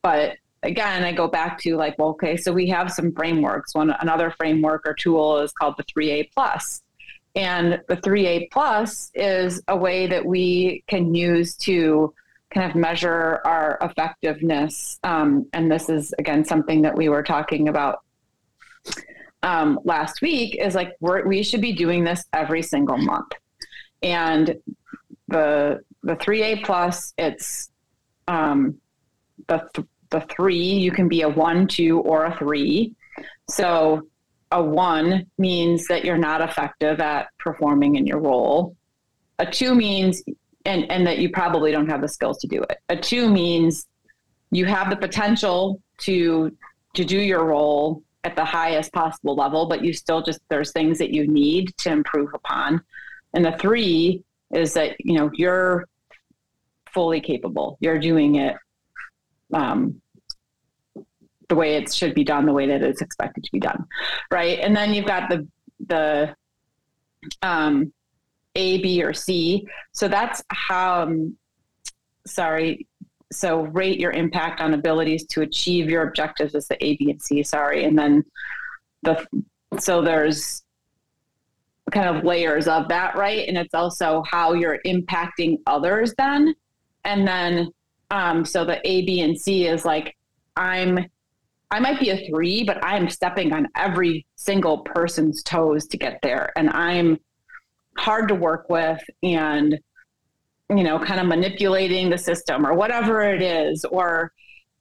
But 0.02 0.36
again, 0.64 1.04
I 1.04 1.12
go 1.12 1.28
back 1.28 1.60
to 1.60 1.76
like, 1.76 1.98
well, 1.98 2.10
okay, 2.10 2.38
so 2.38 2.52
we 2.52 2.68
have 2.70 2.92
some 2.92 3.12
frameworks. 3.12 3.76
One 3.76 3.92
another 4.00 4.32
framework 4.32 4.88
or 4.88 4.94
tool 4.94 5.40
is 5.40 5.52
called 5.52 5.76
the 5.78 5.84
3A 5.84 6.32
plus. 6.34 6.82
And 7.36 7.82
the 7.88 7.98
3A 7.98 8.52
plus 8.52 9.12
is 9.14 9.62
a 9.68 9.76
way 9.76 10.08
that 10.08 10.26
we 10.26 10.84
can 10.88 11.14
use 11.16 11.56
to 11.58 12.14
kind 12.54 12.70
of 12.70 12.76
measure 12.76 13.42
our 13.44 13.78
effectiveness. 13.82 15.00
Um, 15.04 15.48
and 15.54 15.72
this 15.72 15.90
is 15.90 16.14
again 16.20 16.46
something 16.46 16.84
that 16.84 16.96
we 16.96 17.10
were 17.10 17.24
talking 17.24 17.68
about 17.68 18.02
um, 19.42 19.80
last 19.84 20.22
week. 20.22 20.56
Is 20.56 20.76
like 20.76 20.96
we 21.02 21.44
should 21.44 21.62
be 21.62 21.74
doing 21.74 22.04
this 22.04 22.24
every 22.34 22.62
single 22.62 22.98
month. 22.98 23.32
And 24.04 24.58
the 25.28 25.84
the 26.04 26.16
3A 26.16 26.64
plus, 26.64 27.14
it's 27.18 27.72
um, 28.28 28.80
the 29.48 29.68
th- 29.74 29.88
the 30.14 30.22
three, 30.34 30.56
you 30.56 30.92
can 30.92 31.10
be 31.10 31.24
a 31.24 31.30
one, 31.30 31.68
two, 31.68 32.00
or 32.00 32.26
a 32.26 32.38
three. 32.38 32.94
So 33.50 34.08
a 34.52 34.64
one 34.64 35.26
means 35.38 35.88
that 35.88 36.06
you're 36.06 36.18
not 36.18 36.40
effective 36.40 37.02
at 37.02 37.28
performing 37.40 37.96
in 37.96 38.08
your 38.08 38.20
role. 38.20 38.76
A 39.40 39.46
two 39.46 39.76
means 39.76 40.24
and 40.66 40.90
and 40.90 41.06
that 41.06 41.18
you 41.18 41.30
probably 41.30 41.72
don't 41.72 41.90
have 41.90 42.02
the 42.02 42.08
skills 42.08 42.38
to 42.40 42.48
do 42.48 42.64
it. 42.70 42.78
A 42.88 42.96
two 42.96 43.30
means 43.30 43.88
you 44.52 44.66
have 44.66 44.90
the 44.90 44.96
potential 44.96 45.82
to 46.00 46.56
to 46.94 47.04
do 47.04 47.18
your 47.18 47.44
role 47.46 48.04
at 48.24 48.36
the 48.36 48.46
highest 48.46 48.94
possible 48.94 49.36
level, 49.36 49.66
but 49.66 49.84
you 49.84 49.92
still 49.92 50.22
just 50.22 50.40
there's 50.50 50.72
things 50.72 51.00
that 51.00 51.10
you 51.10 51.28
need 51.28 51.76
to 51.78 51.92
improve 51.92 52.30
upon. 52.34 52.82
And 53.34 53.44
the 53.44 53.54
three 53.54 54.24
is 54.52 54.74
that 54.76 54.96
you 55.00 55.18
know 55.18 55.32
you're 55.34 55.86
fully 56.94 57.20
capable. 57.20 57.78
You're 57.82 58.00
doing 58.00 58.36
it 58.36 58.56
um, 59.54 60.02
the 61.54 61.60
way 61.60 61.76
it 61.76 61.94
should 61.94 62.16
be 62.16 62.24
done, 62.24 62.48
the 62.48 62.52
way 62.52 62.66
that 62.66 62.82
it's 62.82 63.02
expected 63.02 63.44
to 63.44 63.52
be 63.52 63.60
done, 63.60 63.86
right? 64.32 64.58
And 64.60 64.76
then 64.76 64.92
you've 64.92 65.06
got 65.06 65.30
the 65.30 65.48
the 65.86 66.36
um, 67.44 67.94
A, 68.56 68.82
B, 68.82 69.04
or 69.04 69.14
C. 69.14 69.68
So 69.92 70.08
that's 70.08 70.44
how. 70.50 71.04
Um, 71.04 71.38
sorry. 72.26 72.88
So 73.32 73.62
rate 73.62 74.00
your 74.00 74.12
impact 74.12 74.62
on 74.62 74.74
abilities 74.74 75.26
to 75.28 75.42
achieve 75.42 75.90
your 75.90 76.08
objectives 76.08 76.56
as 76.56 76.68
the 76.68 76.84
A, 76.84 76.98
B, 76.98 77.12
and 77.12 77.22
C. 77.22 77.44
Sorry, 77.44 77.84
and 77.84 77.98
then 77.98 78.24
the 79.04 79.24
so 79.80 80.02
there's 80.02 80.64
kind 81.92 82.16
of 82.16 82.24
layers 82.24 82.68
of 82.68 82.88
that, 82.88 83.16
right? 83.16 83.48
And 83.48 83.58
it's 83.58 83.76
also 83.76 84.24
how 84.28 84.54
you're 84.54 84.80
impacting 84.88 85.60
others 85.68 86.16
then. 86.18 86.56
And 87.06 87.28
then 87.28 87.70
um, 88.10 88.44
so 88.44 88.66
the 88.66 88.80
A, 88.90 89.06
B, 89.06 89.22
and 89.22 89.40
C 89.40 89.68
is 89.68 89.86
like 89.86 90.16
I'm 90.56 91.06
I 91.74 91.80
might 91.80 92.00
be 92.00 92.12
a 92.12 92.28
three, 92.28 92.64
but 92.64 92.84
I'm 92.84 93.10
stepping 93.10 93.52
on 93.52 93.68
every 93.76 94.28
single 94.36 94.80
person's 94.80 95.42
toes 95.42 95.88
to 95.88 95.98
get 95.98 96.20
there. 96.22 96.54
And 96.56 96.70
I'm 96.70 97.20
hard 97.98 98.28
to 98.28 98.36
work 98.36 98.70
with 98.70 99.02
and, 99.24 99.80
you 100.70 100.84
know, 100.84 101.00
kind 101.00 101.20
of 101.20 101.26
manipulating 101.26 102.12
the 102.12 102.18
system 102.18 102.66
or 102.66 102.76
whatever 102.76 103.24
it 103.24 103.42
is. 103.42 103.86
Or, 103.86 104.32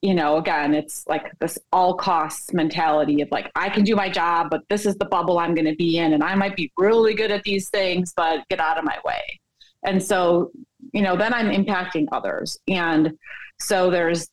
you 0.03 0.13
know, 0.13 0.37
again, 0.37 0.75
it's 0.75 1.05
like 1.09 1.33
this 1.39 1.59
all 1.73 1.95
costs 1.95 2.53
mentality 2.53 3.23
of 3.23 3.31
like, 3.31 3.51
I 3.55 3.71
can 3.71 3.85
do 3.85 3.97
my 3.97 4.11
job, 4.11 4.49
but 4.51 4.61
this 4.69 4.85
is 4.85 4.97
the 4.97 5.07
bubble 5.07 5.39
I'm 5.39 5.55
going 5.55 5.65
to 5.65 5.77
be 5.77 5.97
in. 5.97 6.13
And 6.13 6.23
I 6.23 6.35
might 6.35 6.57
be 6.57 6.71
really 6.77 7.15
good 7.15 7.31
at 7.31 7.43
these 7.45 7.71
things, 7.71 8.13
but 8.15 8.47
get 8.51 8.61
out 8.61 8.77
of 8.77 8.85
my 8.85 8.99
way. 9.03 9.41
And 9.83 10.03
so, 10.03 10.51
you 10.93 11.01
know, 11.01 11.17
then 11.17 11.33
I'm 11.33 11.49
impacting 11.49 12.07
others. 12.13 12.59
And 12.69 13.13
so 13.61 13.91
there's 13.91 14.29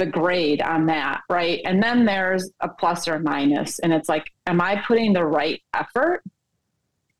the 0.00 0.06
grade 0.06 0.62
on 0.62 0.86
that, 0.86 1.20
right? 1.28 1.60
And 1.64 1.80
then 1.80 2.04
there's 2.04 2.50
a 2.60 2.68
plus 2.68 3.06
or 3.06 3.20
minus. 3.20 3.78
And 3.80 3.92
it's 3.92 4.08
like, 4.08 4.24
am 4.46 4.60
I 4.60 4.82
putting 4.86 5.12
the 5.12 5.24
right 5.24 5.62
effort 5.74 6.22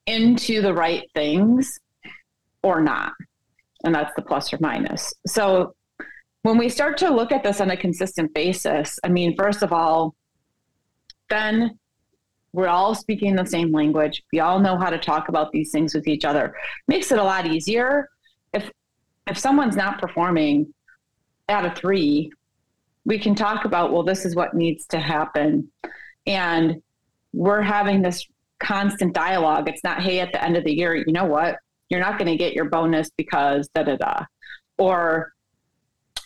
into 0.07 0.63
the 0.63 0.75
right 0.75 1.05
things 1.15 1.79
or 2.63 2.81
not? 2.81 3.13
And 3.85 3.95
that's 3.95 4.13
the 4.17 4.23
plus 4.23 4.53
or 4.53 4.59
minus. 4.61 5.13
So 5.27 5.75
when 6.43 6.57
we 6.57 6.71
start 6.71 6.97
to 6.99 7.11
look 7.11 7.33
at 7.33 7.45
this 7.45 7.61
on 7.61 7.71
a 7.71 7.77
consistent 7.77 8.33
basis, 8.35 8.99
I 9.05 9.09
mean, 9.09 9.37
first 9.37 9.63
of 9.63 9.73
all, 9.73 10.15
then 11.29 11.79
we're 12.53 12.69
all 12.69 12.95
speaking 12.95 13.37
the 13.37 13.45
same 13.45 13.73
language. 13.73 14.23
We 14.33 14.41
all 14.41 14.59
know 14.59 14.79
how 14.79 14.89
to 14.89 14.99
talk 14.99 15.29
about 15.29 15.53
these 15.53 15.71
things 15.71 15.95
with 15.95 16.09
each 16.09 16.25
other. 16.25 16.57
Makes 16.89 17.13
it 17.13 17.19
a 17.19 17.23
lot 17.23 17.47
easier 17.47 18.09
if 18.53 18.71
if 19.27 19.39
someone's 19.39 19.77
not 19.77 20.01
performing 20.01 20.75
at 21.49 21.65
a 21.65 21.75
three 21.75 22.33
we 23.05 23.19
can 23.19 23.35
talk 23.35 23.65
about, 23.65 23.93
well, 23.93 24.03
this 24.03 24.25
is 24.25 24.35
what 24.37 24.55
needs 24.55 24.87
to 24.87 24.99
happen. 24.99 25.71
And 26.27 26.83
we're 27.33 27.63
having 27.63 28.03
this 28.03 28.27
constant 28.59 29.15
dialogue. 29.15 29.69
It's 29.69 29.83
not, 29.83 30.03
hey, 30.03 30.21
at 30.21 30.33
the 30.33 30.43
end 30.43 30.57
of 30.57 30.65
the 30.65 30.73
year, 30.73 30.95
you 30.95 31.13
know 31.13 31.25
what? 31.25 31.57
You're 31.89 32.01
not 32.01 32.19
going 32.19 32.31
to 32.31 32.37
get 32.37 32.53
your 32.53 32.67
bonus 32.67 33.11
because 33.17 33.69
da 33.75 33.83
da 33.83 33.97
da. 33.97 34.25
Or, 34.79 35.33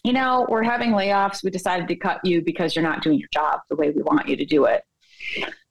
you 0.02 0.12
know, 0.12 0.46
we're 0.48 0.62
having 0.62 0.90
layoffs. 0.90 1.42
We 1.42 1.50
decided 1.50 1.88
to 1.88 1.96
cut 1.96 2.20
you 2.24 2.42
because 2.42 2.74
you're 2.74 2.82
not 2.82 3.02
doing 3.02 3.18
your 3.18 3.28
job 3.32 3.60
the 3.70 3.76
way 3.76 3.90
we 3.90 4.02
want 4.02 4.28
you 4.28 4.36
to 4.36 4.44
do 4.44 4.66
it. 4.66 4.84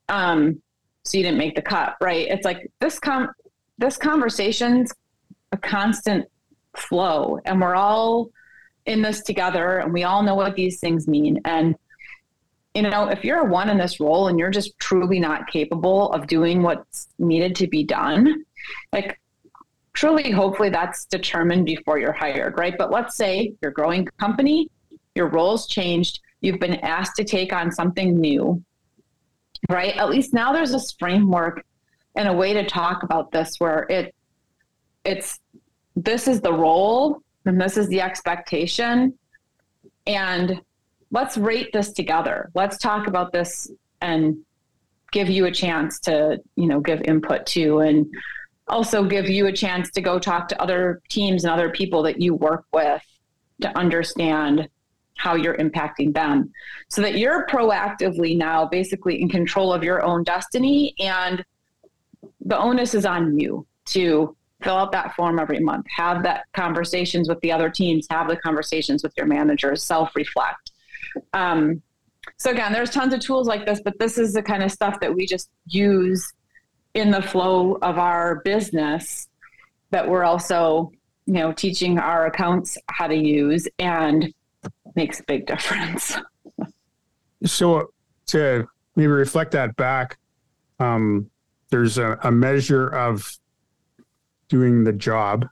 Um, 0.10 0.62
so 1.04 1.18
you 1.18 1.24
didn't 1.24 1.38
make 1.38 1.56
the 1.56 1.62
cut, 1.62 1.96
right? 2.02 2.28
It's 2.28 2.46
like 2.46 2.72
this 2.80 2.98
com 3.00 3.30
this 3.78 3.98
conversation's 3.98 4.94
a 5.52 5.58
constant 5.58 6.26
flow, 6.76 7.40
and 7.46 7.60
we're 7.60 7.76
all 7.76 8.30
in 8.86 9.02
this 9.02 9.22
together 9.22 9.80
and 9.80 9.94
we 9.94 10.04
all 10.04 10.24
know 10.24 10.36
what 10.36 10.56
these 10.56 10.80
things 10.80 11.08
mean. 11.08 11.40
And, 11.46 11.76
you 12.74 12.82
know, 12.82 13.08
if 13.08 13.24
you're 13.24 13.40
a 13.40 13.46
one 13.46 13.70
in 13.70 13.78
this 13.78 14.00
role 14.00 14.28
and 14.28 14.38
you're 14.38 14.50
just 14.50 14.78
truly 14.80 15.20
not 15.20 15.48
capable 15.48 16.12
of 16.12 16.28
doing 16.28 16.62
what's 16.64 17.08
needed 17.20 17.56
to 17.58 17.68
be 17.68 17.84
done, 17.84 18.44
like 18.92 19.20
truly, 19.94 20.32
hopefully 20.32 20.70
that's 20.70 21.06
determined 21.06 21.66
before 21.66 22.00
you're 22.00 22.14
hired, 22.14 22.58
right? 22.58 22.76
But 22.78 22.92
let's 22.92 23.16
say 23.16 23.54
you're 23.62 23.72
growing 23.72 24.06
company, 24.20 24.70
your 25.16 25.28
role's 25.28 25.68
changed, 25.68 26.20
you've 26.42 26.60
been 26.60 26.76
asked 26.76 27.16
to 27.18 27.24
take 27.24 27.54
on 27.54 27.72
something 27.72 28.20
new, 28.20 28.62
right? 29.70 29.96
At 29.96 30.10
least 30.10 30.34
now 30.34 30.52
there's 30.52 30.72
this 30.72 30.92
framework 31.00 31.64
and 32.16 32.28
a 32.28 32.34
way 32.34 32.54
to 32.54 32.66
talk 32.66 33.04
about 33.04 33.32
this 33.32 33.60
where 33.60 33.86
it 33.90 34.14
it's 35.04 35.40
this 35.96 36.28
is 36.28 36.42
the 36.42 36.54
role 36.54 37.22
and 37.46 37.60
this 37.60 37.78
is 37.78 37.88
the 37.88 38.02
expectation. 38.02 39.14
And 40.08 40.62
let's 41.12 41.38
rate 41.38 41.72
this 41.74 41.92
together. 41.94 42.50
Let's 42.54 42.78
talk 42.78 43.08
about 43.08 43.32
this 43.32 43.70
and 44.02 44.38
give 45.12 45.30
you 45.30 45.46
a 45.46 45.52
chance 45.52 46.00
to 46.00 46.42
you 46.56 46.68
know 46.68 46.80
give 46.80 47.02
input 47.04 47.46
to 47.46 47.80
and 47.80 48.08
also 48.68 49.04
give 49.04 49.30
you 49.30 49.48
a 49.48 49.54
chance 49.54 49.92
to 49.92 50.02
go 50.02 50.18
talk 50.18 50.48
to 50.48 50.62
other 50.62 51.02
teams 51.10 51.44
and 51.44 51.54
other 51.54 51.70
people 51.70 52.02
that 52.04 52.22
you 52.22 52.34
work 52.34 52.66
with 52.74 53.02
to 53.62 53.78
understand 53.78 54.68
how 55.16 55.36
you're 55.36 55.58
impacting 55.58 56.14
them. 56.14 56.52
So 56.90 57.02
that 57.02 57.18
you're 57.18 57.46
proactively 57.48 58.36
now 58.36 58.66
basically 58.66 59.22
in 59.22 59.30
control 59.30 59.72
of 59.72 59.84
your 59.84 60.02
own 60.02 60.24
destiny 60.24 60.96
and 61.00 61.46
the 62.42 62.58
onus 62.58 62.94
is 62.94 63.06
on 63.06 63.38
you 63.38 63.66
to 63.86 64.36
fill 64.64 64.76
out 64.76 64.92
that 64.92 65.16
form 65.16 65.40
every 65.40 65.60
month 65.60 65.86
have 65.96 66.24
that 66.24 66.46
conversations 66.54 67.30
with 67.30 67.40
the 67.42 67.52
other 67.52 67.70
teams 67.70 68.08
have 68.10 68.28
the 68.28 68.38
conversations 68.38 69.04
with 69.04 69.14
your 69.18 69.26
managers 69.26 69.84
self-reflect. 69.84 70.72
Um, 71.34 71.82
so 72.38 72.52
again 72.52 72.74
there's 72.74 72.90
tons 72.90 73.14
of 73.14 73.20
tools 73.20 73.48
like 73.48 73.66
this 73.66 73.82
but 73.84 73.98
this 74.00 74.18
is 74.18 74.34
the 74.34 74.42
kind 74.42 74.64
of 74.64 74.72
stuff 74.72 75.00
that 75.02 75.14
we 75.14 75.26
just 75.26 75.50
use 75.68 76.34
in 76.94 77.12
the 77.12 77.22
flow 77.22 77.78
of 77.82 77.98
our 77.98 78.42
business 78.44 79.28
that 79.92 80.08
we're 80.08 80.24
also 80.24 80.92
you 81.26 81.34
know 81.34 81.52
teaching 81.52 82.00
our 82.00 82.26
accounts 82.28 82.78
how 82.90 83.08
to 83.08 83.16
use 83.16 83.68
and 83.80 84.34
makes 84.96 85.20
a 85.20 85.24
big 85.24 85.46
difference. 85.46 86.18
So 87.46 87.92
to 88.28 88.66
maybe 88.96 89.08
reflect 89.08 89.52
that 89.52 89.76
back 89.76 90.18
um, 90.80 91.30
there's 91.70 91.98
a, 91.98 92.18
a 92.24 92.32
measure 92.32 92.88
of 92.88 93.38
doing 94.54 94.84
the 94.84 94.94
job. 94.94 95.48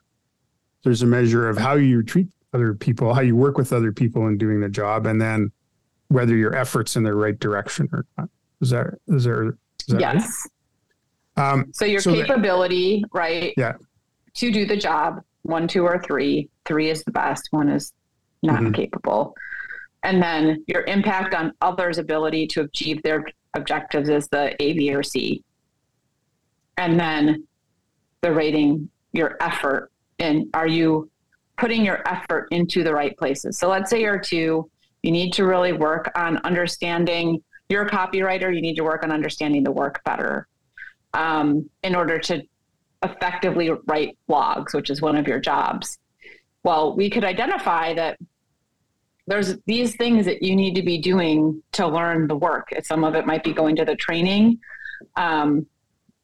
There's 0.84 1.02
a 1.02 1.08
measure 1.08 1.50
of 1.50 1.58
how 1.58 1.74
you 1.74 2.04
treat 2.04 2.28
other 2.54 2.76
people, 2.76 3.16
how 3.16 3.22
you 3.22 3.36
work 3.36 3.58
with 3.58 3.74
other 3.74 3.92
people 3.92 4.28
in 4.28 4.38
doing 4.38 4.62
the 4.62 4.70
job, 4.70 5.08
and 5.08 5.20
then 5.20 5.52
whether 6.10 6.36
your 6.36 6.56
efforts 6.56 6.96
in 6.96 7.02
the 7.02 7.16
right 7.16 7.38
direction 7.40 7.90
or 7.92 8.06
not. 8.16 8.30
Is 8.62 8.70
that 8.70 8.94
is 9.08 9.24
there? 9.24 9.48
Is 9.48 9.56
that 9.88 10.00
yes. 10.00 10.48
Right? 11.36 11.52
Um, 11.52 11.72
so 11.74 11.86
your 11.86 12.00
so 12.00 12.14
capability, 12.14 13.02
that, 13.02 13.10
right? 13.12 13.54
Yeah. 13.58 13.74
To 14.36 14.52
do 14.52 14.68
the 14.68 14.78
job, 14.78 15.22
one, 15.42 15.68
two, 15.68 15.84
or 15.84 16.00
three. 16.00 16.48
Three 16.66 16.92
is 16.92 17.04
the 17.04 17.12
best. 17.12 17.48
One 17.50 17.70
is 17.70 17.92
not 18.44 18.60
mm-hmm. 18.60 18.74
capable. 18.74 19.34
And 20.04 20.22
then 20.22 20.64
your 20.68 20.84
impact 20.84 21.34
on 21.34 21.54
others' 21.62 21.98
ability 21.98 22.46
to 22.48 22.62
achieve 22.62 23.02
their 23.02 23.26
objectives 23.56 24.10
is 24.10 24.28
the 24.28 24.62
A, 24.62 24.74
B, 24.74 24.94
or 24.94 25.02
C. 25.02 25.44
And 26.78 27.00
then 27.00 27.48
the 28.22 28.32
rating 28.32 28.91
your 29.14 29.38
effort 29.42 29.92
and 30.20 30.46
are 30.54 30.68
you 30.68 31.10
putting 31.58 31.84
your 31.84 32.08
effort 32.08 32.48
into 32.52 32.84
the 32.84 32.94
right 32.94 33.18
places? 33.18 33.58
So 33.58 33.70
let's 33.70 33.90
say 33.90 34.02
you're 34.02 34.20
two 34.20 34.70
you 35.04 35.12
need 35.12 35.34
to 35.34 35.46
really 35.46 35.74
work 35.74 36.12
on 36.16 36.38
understanding 36.44 37.42
you're 37.70 37.88
a 37.88 37.90
copywriter 37.90 38.54
you 38.54 38.62
need 38.62 38.76
to 38.76 38.84
work 38.84 39.04
on 39.04 39.12
understanding 39.12 39.64
the 39.64 39.72
work 39.72 40.04
better 40.04 40.48
um, 41.14 41.70
in 41.84 41.96
order 41.96 42.20
to 42.20 42.44
effectively 43.04 43.72
write 43.88 44.18
blogs 44.30 44.74
which 44.74 44.90
is 44.90 45.02
one 45.02 45.16
of 45.16 45.28
your 45.28 45.40
jobs. 45.40 45.98
Well 46.64 46.96
we 46.96 47.10
could 47.10 47.26
identify 47.26 47.94
that 47.96 48.18
there's 49.28 49.58
these 49.66 49.96
things 49.96 50.26
that 50.26 50.44
you 50.44 50.56
need 50.56 50.76
to 50.76 50.84
be 50.84 50.98
doing 50.98 51.62
to 51.74 51.88
learn 51.88 52.28
the 52.28 52.36
work. 52.36 52.70
Some 52.84 53.04
of 53.04 53.16
it 53.16 53.26
might 53.26 53.44
be 53.44 53.54
going 53.54 53.76
to 53.78 53.86
the 53.86 53.96
training 53.96 54.60
um, 55.16 55.66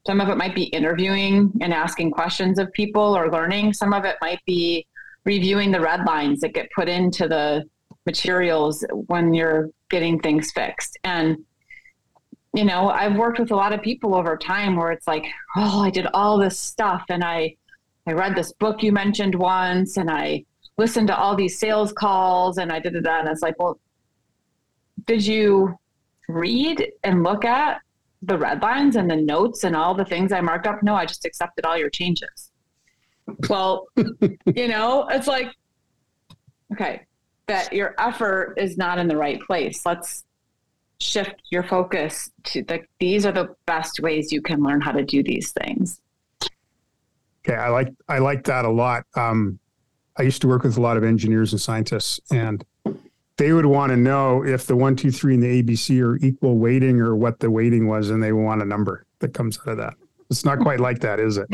some 0.08 0.22
of 0.22 0.30
it 0.30 0.38
might 0.38 0.56
be 0.56 0.64
interviewing 0.64 1.52
and 1.60 1.74
asking 1.74 2.12
questions 2.12 2.60
of 2.60 2.72
people 2.72 3.18
or 3.18 3.30
learning. 3.30 3.74
Some 3.74 3.92
of 3.92 4.06
it 4.06 4.16
might 4.22 4.40
be 4.46 4.88
reviewing 5.26 5.70
the 5.70 5.82
red 5.82 6.06
lines 6.06 6.40
that 6.40 6.54
get 6.54 6.72
put 6.72 6.88
into 6.88 7.28
the 7.28 7.66
materials 8.06 8.86
when 9.08 9.34
you're 9.34 9.70
getting 9.90 10.18
things 10.18 10.54
fixed. 10.54 10.98
And, 11.04 11.40
you 12.54 12.64
know, 12.64 12.90
I've 12.90 13.18
worked 13.18 13.38
with 13.38 13.52
a 13.52 13.56
lot 13.58 13.74
of 13.74 13.82
people 13.82 14.16
over 14.16 14.38
time 14.38 14.78
where 14.78 14.94
it's 14.94 15.08
like, 15.08 15.26
oh, 15.58 15.84
I 15.84 15.90
did 15.90 16.08
all 16.14 16.38
this 16.38 16.58
stuff 16.58 17.04
and 17.10 17.22
I, 17.22 17.58
I 18.08 18.14
read 18.14 18.34
this 18.34 18.54
book 18.54 18.82
you 18.82 18.94
mentioned 18.94 19.36
once 19.36 19.98
and 19.98 20.10
I 20.10 20.46
listened 20.78 21.10
to 21.10 21.18
all 21.18 21.36
these 21.36 21.60
sales 21.60 21.92
calls 21.92 22.60
and 22.60 22.72
I 22.72 22.80
did 22.80 22.94
that. 23.04 23.20
And 23.26 23.28
it's 23.28 23.42
like, 23.42 23.60
well, 23.60 23.78
did 25.06 25.28
you 25.28 25.78
read 26.30 26.94
and 27.04 27.24
look 27.24 27.44
at 27.44 27.82
the 28.22 28.38
red 28.38 28.62
lines 28.62 28.96
and 28.96 29.10
the 29.10 29.16
notes 29.16 29.64
and 29.64 29.76
all 29.76 29.94
the 29.94 30.06
things 30.06 30.32
I 30.32 30.42
marked 30.42 30.68
up? 30.68 30.82
No, 30.84 30.96
I 30.96 31.06
just 31.06 31.26
accepted 31.26 31.66
all 31.66 31.78
your 31.78 31.90
changes. 31.90 32.52
Well, 33.50 33.88
you 33.96 34.68
know, 34.68 35.08
it's 35.10 35.28
like, 35.28 35.54
okay, 36.74 37.06
that 37.48 37.74
your 37.74 37.96
effort 37.98 38.56
is 38.58 38.78
not 38.78 39.00
in 39.00 39.08
the 39.08 39.18
right 39.18 39.40
place. 39.42 39.86
Let's 39.86 40.24
shift 41.00 41.36
your 41.52 41.64
focus 41.64 42.32
to 42.44 42.64
the 42.64 42.82
these 43.00 43.26
are 43.26 43.32
the 43.32 43.56
best 43.66 44.00
ways 44.00 44.32
you 44.32 44.42
can 44.42 44.64
learn 44.64 44.82
how 44.82 44.92
to 44.92 45.04
do 45.04 45.22
these 45.22 45.52
things. 45.52 46.02
Okay, 47.48 47.58
I 47.58 47.70
like 47.70 47.94
I 48.08 48.20
like 48.20 48.44
that 48.46 48.66
a 48.66 48.70
lot. 48.70 49.06
Um, 49.16 49.60
I 50.18 50.24
used 50.24 50.42
to 50.42 50.48
work 50.48 50.64
with 50.64 50.78
a 50.78 50.82
lot 50.82 50.98
of 50.98 51.04
engineers 51.04 51.54
and 51.54 51.62
scientists, 51.62 52.20
and 52.32 52.64
they 53.38 53.54
would 53.54 53.66
want 53.66 53.92
to 53.92 53.98
know 53.98 54.44
if 54.44 54.66
the 54.66 54.76
one, 54.76 54.96
two, 54.96 55.12
three, 55.12 55.36
and 55.36 55.44
the 55.44 55.64
ABC 55.64 56.04
are 56.04 56.18
equal 56.18 56.58
weighting 56.58 57.00
or 57.00 57.16
what 57.16 57.40
the 57.40 57.50
weighting 57.50 57.88
was, 57.88 58.10
and 58.10 58.22
they 58.22 58.34
want 58.34 58.62
a 58.62 58.66
number 58.66 59.06
that 59.20 59.34
comes 59.34 59.60
out 59.60 59.68
of 59.68 59.78
that. 59.78 59.94
It's 60.30 60.44
not 60.44 60.60
quite 60.60 60.80
like 60.80 61.00
that, 61.00 61.20
is 61.20 61.38
it? 61.38 61.48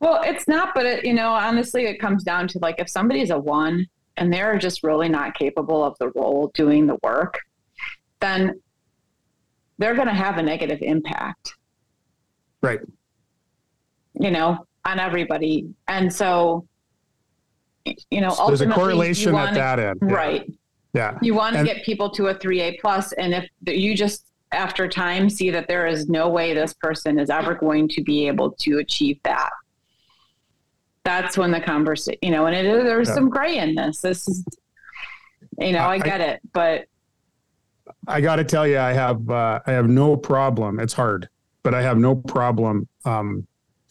Well, 0.00 0.22
it's 0.24 0.48
not, 0.48 0.74
but 0.74 0.86
it, 0.86 1.04
you 1.04 1.12
know, 1.12 1.28
honestly, 1.28 1.84
it 1.84 2.00
comes 2.00 2.24
down 2.24 2.48
to 2.48 2.58
like 2.60 2.76
if 2.78 2.88
somebody's 2.88 3.30
a 3.30 3.38
one 3.38 3.86
and 4.16 4.32
they're 4.32 4.58
just 4.58 4.82
really 4.82 5.08
not 5.08 5.34
capable 5.34 5.84
of 5.84 5.96
the 5.98 6.08
role 6.10 6.50
doing 6.54 6.86
the 6.86 6.96
work, 7.02 7.38
then 8.20 8.60
they're 9.78 9.94
going 9.94 10.08
to 10.08 10.14
have 10.14 10.38
a 10.38 10.42
negative 10.42 10.78
impact. 10.80 11.54
Right. 12.62 12.80
You 14.14 14.30
know, 14.30 14.66
on 14.84 14.98
everybody. 14.98 15.74
And 15.86 16.12
so, 16.12 16.66
you 17.84 18.20
know, 18.20 18.30
so 18.30 18.46
there's 18.48 18.60
a 18.62 18.70
correlation 18.70 19.34
at 19.34 19.54
that 19.54 19.78
end. 19.78 19.98
Right. 20.02 20.44
Yeah. 20.46 20.54
You 21.22 21.34
want 21.34 21.56
to 21.56 21.64
get 21.64 21.84
people 21.84 22.10
to 22.10 22.28
a 22.28 22.34
3A 22.34 22.80
plus 22.80 23.12
and 23.12 23.34
if 23.34 23.48
you 23.66 23.96
just 23.96 24.26
after 24.52 24.88
time 24.88 25.30
see 25.30 25.50
that 25.50 25.68
there 25.68 25.86
is 25.86 26.08
no 26.08 26.28
way 26.28 26.52
this 26.52 26.74
person 26.74 27.20
is 27.20 27.30
ever 27.30 27.54
going 27.54 27.88
to 27.88 28.02
be 28.02 28.26
able 28.26 28.50
to 28.52 28.78
achieve 28.78 29.20
that 29.22 29.50
that's 31.04 31.38
when 31.38 31.50
the 31.50 31.60
conversation, 31.60 32.18
you 32.22 32.30
know, 32.30 32.46
and 32.46 32.54
it, 32.54 32.84
there's 32.84 33.08
yeah. 33.08 33.14
some 33.14 33.28
gray 33.28 33.58
in 33.58 33.74
this. 33.74 34.00
This 34.00 34.28
is, 34.28 34.44
you 35.58 35.72
know, 35.72 35.80
I, 35.80 35.94
I 35.94 35.98
get 35.98 36.20
it, 36.20 36.40
but 36.52 36.86
I 38.06 38.20
got 38.20 38.36
to 38.36 38.44
tell 38.44 38.66
you, 38.66 38.78
I 38.78 38.92
have 38.92 39.28
uh, 39.30 39.60
I 39.66 39.72
have 39.72 39.88
no 39.88 40.16
problem. 40.16 40.78
It's 40.80 40.92
hard, 40.92 41.28
but 41.62 41.74
I 41.74 41.82
have 41.82 41.98
no 41.98 42.14
problem 42.14 42.88
um, 43.04 43.46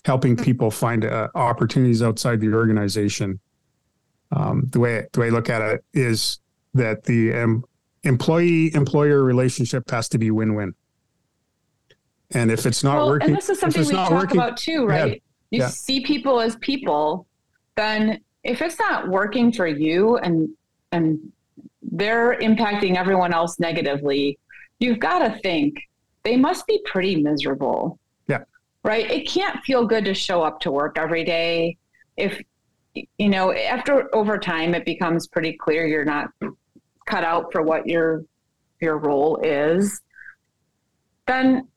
helping 0.06 0.36
people 0.36 0.72
find 0.72 1.06
uh, 1.06 1.30
opportunities 1.36 2.02
outside 2.02 2.40
the 2.40 2.54
organization. 2.54 3.40
Um, 4.32 4.68
the 4.70 4.80
way 4.80 5.08
the 5.12 5.20
way 5.20 5.28
I 5.28 5.30
look 5.30 5.50
at 5.50 5.62
it 5.62 5.84
is 5.94 6.40
that 6.74 7.04
the 7.04 7.34
um, 7.34 7.66
employee 8.04 8.74
employer 8.74 9.24
relationship 9.24 9.90
has 9.90 10.10
to 10.10 10.18
be 10.18 10.32
win 10.32 10.56
win. 10.56 10.74
And 12.32 12.52
if 12.52 12.66
it's 12.66 12.84
not 12.84 12.98
well, 12.98 13.10
working, 13.10 13.30
and 13.30 13.38
this 13.38 13.50
is 13.50 13.60
something 13.60 13.86
we 13.86 13.92
talk 13.92 14.12
working, 14.12 14.38
about 14.38 14.58
too, 14.58 14.86
right? 14.86 15.24
you 15.52 15.62
yeah. 15.62 15.68
see 15.68 16.02
people 16.02 16.40
as 16.40 16.56
people, 16.58 17.26
then 17.76 18.20
if 18.44 18.62
it's 18.62 18.78
not 18.78 19.10
working 19.10 19.52
for 19.52 19.68
you 19.68 20.18
and 20.18 20.50
and 20.92 21.20
they're 21.82 22.38
impacting 22.40 22.96
everyone 22.98 23.34
else 23.34 23.60
negatively, 23.60 24.38
you've 24.80 25.00
got 25.00 25.20
to 25.20 25.40
think 25.40 25.80
they 26.24 26.38
must 26.38 26.68
be 26.68 26.80
pretty 26.86 27.16
miserable. 27.16 28.00
Yeah. 28.28 28.44
Right? 28.84 29.10
It 29.10 29.28
can't 29.28 29.64
feel 29.64 29.86
good 29.88 30.06
to 30.06 30.14
show 30.14 30.44
up 30.44 30.60
to 30.62 30.72
work 30.72 30.98
every 31.00 31.24
day 31.24 31.78
if 32.16 32.42
you 33.18 33.30
know, 33.30 33.54
after 33.54 34.14
over 34.16 34.38
time 34.38 34.74
it 34.74 34.86
becomes 34.86 35.28
pretty 35.28 35.54
clear 35.54 35.88
you're 35.88 36.06
not 36.06 36.30
cut 37.10 37.24
out 37.24 37.52
for 37.52 37.62
what 37.62 37.88
your 37.88 38.24
your 38.82 38.98
role 38.98 39.40
is. 39.44 40.02
Then 41.28 41.68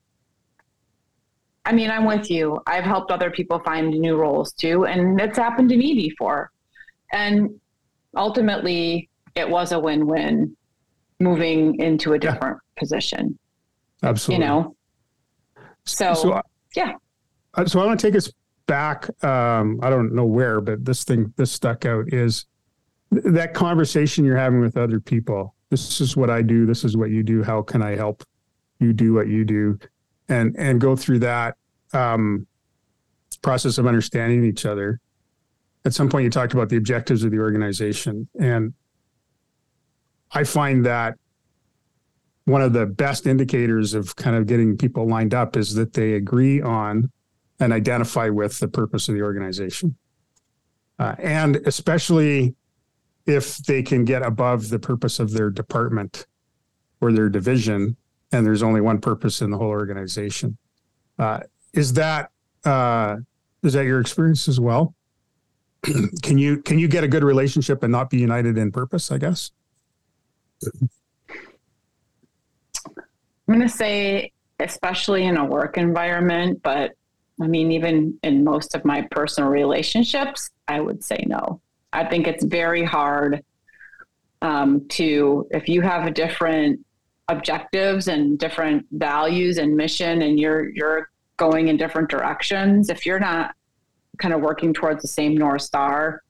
I 1.65 1.73
mean, 1.73 1.91
I'm 1.91 2.05
with 2.05 2.31
you. 2.31 2.61
I've 2.67 2.85
helped 2.85 3.11
other 3.11 3.31
people 3.31 3.61
find 3.61 3.91
new 3.91 4.17
roles 4.17 4.53
too, 4.53 4.85
and 4.87 5.21
it's 5.21 5.39
happened 5.39 5.69
to 5.71 5.77
me 5.77 5.95
before. 5.95 6.51
And 7.13 7.61
ultimately, 8.17 9.09
it 9.35 9.49
was 9.49 9.73
a 9.73 9.79
win 9.79 10.07
win 10.07 10.57
moving 11.21 11.79
into 11.81 12.15
a 12.15 12.19
different 12.19 12.59
yeah. 12.59 12.81
position. 12.81 13.39
Absolutely. 14.03 14.45
You 14.45 14.51
know? 14.51 14.77
So, 15.85 16.15
so 16.15 16.33
I, 16.35 16.41
yeah. 16.75 16.93
So 17.67 17.81
I 17.81 17.87
want 17.87 18.01
to 18.01 18.07
take 18.07 18.17
us 18.17 18.33
back. 18.67 19.09
Um, 19.25 19.79
I 19.83 19.91
don't 19.91 20.15
know 20.15 20.25
where, 20.25 20.61
but 20.61 20.85
this 20.85 21.05
thing, 21.05 21.33
this 21.37 21.53
stuck 21.53 21.87
out 21.87 22.13
is 22.13 22.47
that 23.13 23.55
conversation 23.55 24.25
you're 24.25 24.37
having 24.37 24.61
with 24.61 24.77
other 24.77 25.01
people. 25.01 25.55
This 25.71 26.01
is 26.01 26.17
what 26.17 26.31
I 26.31 26.43
do. 26.43 26.67
This 26.67 26.85
is 26.85 26.97
what 26.97 27.11
you 27.11 27.23
do. 27.23 27.43
How 27.43 27.63
can 27.63 27.83
I 27.83 27.97
help 27.97 28.25
you 28.79 28.93
do 28.93 29.15
what 29.15 29.29
you 29.29 29.45
do? 29.45 29.79
and 30.33 30.57
and 30.59 30.81
go 30.81 30.97
through 30.97 31.21
that 31.21 31.57
um, 31.93 32.47
process 33.43 33.79
of 33.79 33.87
understanding 33.87 34.45
each 34.45 34.67
other. 34.67 35.01
At 35.85 35.95
some 35.95 36.09
point, 36.09 36.25
you 36.25 36.31
talked 36.31 36.53
about 36.53 36.69
the 36.69 36.77
objectives 36.77 37.25
of 37.25 37.31
the 37.31 37.39
organization, 37.39 38.29
and 38.39 38.73
I 40.31 40.45
find 40.45 40.87
that 40.87 41.15
one 42.45 42.63
of 42.63 42.73
the 42.73 42.87
best 42.87 43.27
indicators 43.27 43.95
of 43.95 44.17
kind 44.17 44.37
of 44.37 44.47
getting 44.47 44.77
people 44.77 45.07
lined 45.07 45.35
up 45.35 45.57
is 45.57 45.75
that 45.75 45.93
they 45.93 46.15
agree 46.15 46.61
on 46.61 47.11
and 47.61 47.73
identify 47.73 48.29
with 48.29 48.59
the 48.59 48.69
purpose 48.69 49.09
of 49.09 49.15
the 49.15 49.23
organization, 49.23 49.97
uh, 50.99 51.15
and 51.19 51.57
especially 51.67 52.55
if 53.27 53.59
they 53.59 53.83
can 53.83 54.05
get 54.05 54.23
above 54.23 54.69
the 54.69 54.79
purpose 54.79 55.21
of 55.21 55.33
their 55.33 55.51
department 55.51 56.27
or 57.01 57.13
their 57.13 57.29
division 57.29 57.97
and 58.33 58.47
there's 58.47 58.63
only 58.63 58.81
one 58.81 59.01
purpose 59.01 59.43
in 59.43 59.51
the 59.51 59.59
whole 59.59 59.69
organization. 59.69 60.57
Uh, 61.19 61.41
is 61.75 61.93
that 61.93 62.31
uh, 62.65 63.17
is 63.63 63.75
that 63.75 63.85
your 63.85 64.01
experience 64.01 64.49
as 64.49 64.59
well? 64.59 64.95
can 66.23 66.39
you 66.39 66.63
can 66.63 66.79
you 66.79 66.89
get 66.89 67.05
a 67.05 67.09
good 67.09 67.23
relationship 67.23 67.83
and 67.83 67.93
not 67.93 68.11
be 68.11 68.19
united 68.19 68.59
in 68.59 68.73
purpose? 68.73 69.13
I 69.13 69.19
guess. 69.19 69.53
I'm 70.65 70.89
going 73.59 73.61
to 73.61 73.69
say, 73.69 74.33
especially 74.61 75.25
in 75.25 75.37
a 75.37 75.45
work 75.45 75.77
environment, 75.77 76.63
but 76.63 76.93
I 77.41 77.49
mean, 77.49 77.73
even 77.73 78.19
in 78.23 78.45
most 78.45 78.75
of 78.75 78.85
my 78.85 79.07
personal 79.11 79.51
relationships, 79.51 80.51
I 80.69 80.81
would 80.81 81.03
say 81.03 81.25
no. 81.27 81.61
I 81.93 82.05
think 82.05 82.27
it's 82.27 82.45
very 82.45 82.85
hard 82.85 83.45
um, 84.41 84.87
to, 84.91 85.47
if 85.51 85.69
you 85.69 85.83
have 85.83 86.13
different 86.15 86.81
objectives 87.29 88.09
and 88.09 88.39
different 88.39 88.87
values 88.93 89.59
and 89.59 89.77
mission 89.77 90.23
and 90.23 90.39
you're 90.39 90.71
you're 90.75 91.11
going 91.37 91.69
in 91.69 91.77
different 91.77 92.11
directions 92.11 92.91
if 92.91 93.07
you're 93.07 93.21
not 93.21 93.55
kind 94.19 94.35
of 94.35 94.41
working 94.41 94.75
towards 94.75 95.01
the 95.03 95.09
same 95.09 95.37
north 95.37 95.63
star 95.63 96.23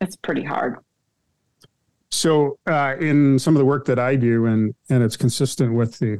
it's 0.00 0.16
pretty 0.16 0.42
hard. 0.42 0.76
So 2.10 2.58
uh, 2.66 2.96
in 3.00 3.38
some 3.38 3.54
of 3.54 3.58
the 3.58 3.64
work 3.64 3.84
that 3.86 3.98
i 3.98 4.16
do 4.16 4.46
and 4.46 4.74
and 4.88 5.02
it's 5.02 5.16
consistent 5.16 5.74
with 5.74 5.98
the 5.98 6.18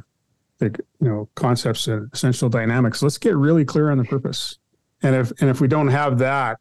the 0.59 0.67
you 1.01 1.07
know 1.07 1.29
concepts 1.35 1.87
and 1.87 2.09
essential 2.13 2.49
dynamics 2.49 3.01
let's 3.01 3.17
get 3.17 3.35
really 3.35 3.65
clear 3.65 3.89
on 3.89 3.97
the 3.97 4.03
purpose. 4.03 4.57
And 5.01 5.15
if 5.15 5.31
and 5.41 5.49
if 5.49 5.59
we 5.59 5.67
don't 5.67 5.89
have 5.89 6.19
that 6.19 6.59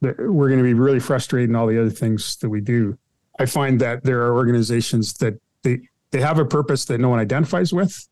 we're 0.00 0.48
going 0.48 0.58
to 0.58 0.64
be 0.64 0.74
really 0.74 1.00
frustrated 1.00 1.50
in 1.50 1.56
all 1.56 1.66
the 1.66 1.80
other 1.80 1.90
things 1.90 2.36
that 2.36 2.48
we 2.48 2.60
do 2.60 2.96
i 3.38 3.46
find 3.46 3.80
that 3.80 4.02
there 4.04 4.22
are 4.22 4.34
organizations 4.34 5.12
that 5.14 5.38
they 5.62 5.80
they 6.10 6.20
have 6.20 6.38
a 6.38 6.44
purpose 6.44 6.84
that 6.86 6.98
no 6.98 7.08
one 7.08 7.18
identifies 7.18 7.72
with. 7.72 8.08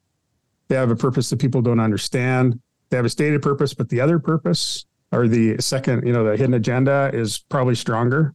They 0.68 0.76
have 0.76 0.90
a 0.90 0.96
purpose 0.96 1.30
that 1.30 1.38
people 1.38 1.62
don't 1.62 1.80
understand. 1.80 2.60
They 2.90 2.96
have 2.96 3.06
a 3.06 3.10
stated 3.10 3.42
purpose, 3.42 3.74
but 3.74 3.88
the 3.88 4.00
other 4.00 4.18
purpose 4.18 4.86
or 5.12 5.26
the 5.26 5.56
second, 5.58 6.06
you 6.06 6.12
know, 6.12 6.24
the 6.24 6.36
hidden 6.36 6.54
agenda 6.54 7.10
is 7.12 7.38
probably 7.38 7.74
stronger. 7.74 8.34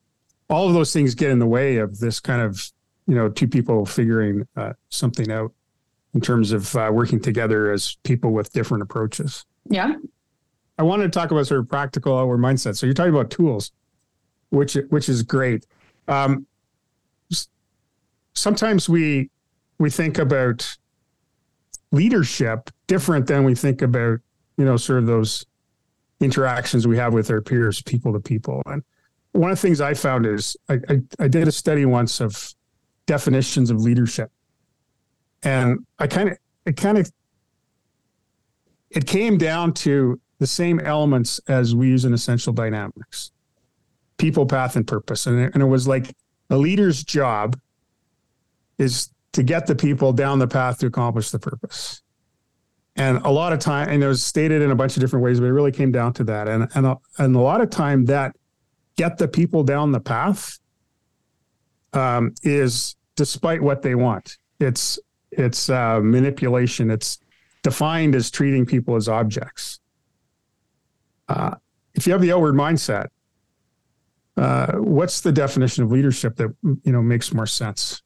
All 0.50 0.68
of 0.68 0.74
those 0.74 0.92
things 0.92 1.16
get 1.16 1.32
in 1.32 1.40
the 1.40 1.48
way 1.48 1.78
of 1.78 2.00
this 2.00 2.20
kind 2.20 2.42
of, 2.42 2.72
you 3.08 3.16
know, 3.16 3.30
two 3.30 3.48
people 3.48 3.86
figuring 3.86 4.48
uh, 4.58 4.74
something 4.90 5.32
out 5.32 5.54
in 6.14 6.22
terms 6.22 6.52
of 6.52 6.76
uh, 6.76 6.90
working 6.92 7.20
together 7.20 7.72
as 7.72 7.98
people 8.04 8.32
with 8.32 8.52
different 8.52 8.84
approaches. 8.84 9.46
Yeah. 9.70 9.94
I 10.78 10.84
wanted 10.84 11.04
to 11.04 11.10
talk 11.10 11.32
about 11.32 11.48
sort 11.48 11.60
of 11.60 11.70
practical 11.70 12.18
outward 12.18 12.40
mindset. 12.40 12.78
So 12.78 12.86
you're 12.86 12.94
talking 12.94 13.14
about 13.14 13.30
tools, 13.30 13.72
which 14.50 14.76
which 14.90 15.10
is 15.10 15.24
great. 15.24 15.66
Um, 16.08 16.46
sometimes 18.34 18.90
we 18.90 19.30
we 19.78 19.90
think 19.90 20.18
about 20.18 20.78
leadership 21.92 22.70
different 22.88 23.28
than 23.28 23.44
we 23.44 23.56
think 23.56 23.82
about, 23.82 24.20
you 24.58 24.66
know, 24.66 24.78
sort 24.78 25.00
of 25.00 25.06
those 25.06 25.46
interactions 26.20 26.88
we 26.88 26.98
have 26.98 27.14
with 27.14 27.30
our 27.30 27.42
peers, 27.42 27.82
people 27.84 28.14
to 28.14 28.20
people. 28.20 28.64
And 28.66 28.84
one 29.34 29.52
of 29.52 29.58
the 29.58 29.62
things 29.62 29.82
I 29.82 29.94
found 29.94 30.26
is 30.26 30.58
I, 30.70 30.80
I, 30.90 31.02
I 31.20 31.28
did 31.28 31.48
a 31.48 31.52
study 31.52 31.86
once 31.86 32.20
of 32.20 32.54
definitions 33.06 33.70
of 33.70 33.82
leadership. 33.82 34.32
And 35.44 35.86
I 36.00 36.08
kind 36.08 36.30
of, 36.30 36.38
it 36.66 36.78
kind 36.78 36.98
of, 36.98 37.12
it 38.90 39.06
came 39.06 39.38
down 39.38 39.74
to 39.74 40.20
the 40.44 40.48
same 40.48 40.82
elements 40.82 41.40
as 41.48 41.74
we 41.74 41.88
use 41.88 42.04
in 42.04 42.14
essential 42.14 42.52
dynamics 42.52 43.32
people, 44.18 44.46
path, 44.46 44.76
and 44.76 44.86
purpose. 44.86 45.26
And 45.26 45.40
it, 45.40 45.54
and 45.54 45.64
it 45.64 45.66
was 45.66 45.88
like 45.88 46.14
a 46.50 46.58
leader's 46.58 47.02
job 47.02 47.58
is 48.78 49.10
to 49.32 49.42
get 49.42 49.68
the 49.68 49.76
people 49.76 50.12
down 50.12 50.40
the 50.40 50.48
path 50.48 50.80
to 50.80 50.88
accomplish 50.88 51.32
the 51.32 51.40
purpose. 51.40 52.02
And 52.98 53.20
a 53.20 53.30
lot 53.32 53.54
of 53.54 53.60
time, 53.60 53.88
and 53.88 54.04
it 54.04 54.08
was 54.08 54.22
stated 54.22 54.62
in 54.62 54.70
a 54.70 54.76
bunch 54.76 54.98
of 54.98 55.02
different 55.02 55.24
ways, 55.24 55.40
but 55.40 55.46
it 55.46 55.54
really 55.54 55.72
came 55.72 55.94
down 55.94 56.12
to 56.16 56.26
that. 56.26 56.50
And 56.50 56.68
and 56.76 56.88
a, 56.88 56.98
and 57.20 57.34
a 57.34 57.40
lot 57.40 57.62
of 57.62 57.70
time 57.70 58.04
that 58.06 58.36
get 58.98 59.18
the 59.18 59.30
people 59.30 59.64
down 59.64 59.94
the 59.94 60.02
path 60.02 60.60
um, 61.94 62.36
is 62.44 62.98
despite 63.16 63.62
what 63.62 63.82
they 63.82 63.96
want. 63.96 64.38
It's 64.60 65.00
it's 65.32 65.70
uh, 65.70 66.02
manipulation. 66.02 66.92
It's 66.92 67.18
defined 67.64 68.14
as 68.14 68.30
treating 68.30 68.66
people 68.66 68.98
as 68.98 69.08
objects. 69.08 69.80
Uh, 71.28 71.56
if 71.94 72.06
you 72.06 72.14
have 72.14 72.22
the 72.22 72.32
outward 72.32 72.56
mindset, 72.56 73.08
uh, 74.38 74.74
what's 74.74 75.22
the 75.22 75.32
definition 75.32 75.84
of 75.84 75.92
leadership 75.92 76.36
that 76.38 76.56
you 76.64 76.92
know 76.92 77.02
makes 77.02 77.34
more 77.34 77.46
sense? 77.46 78.02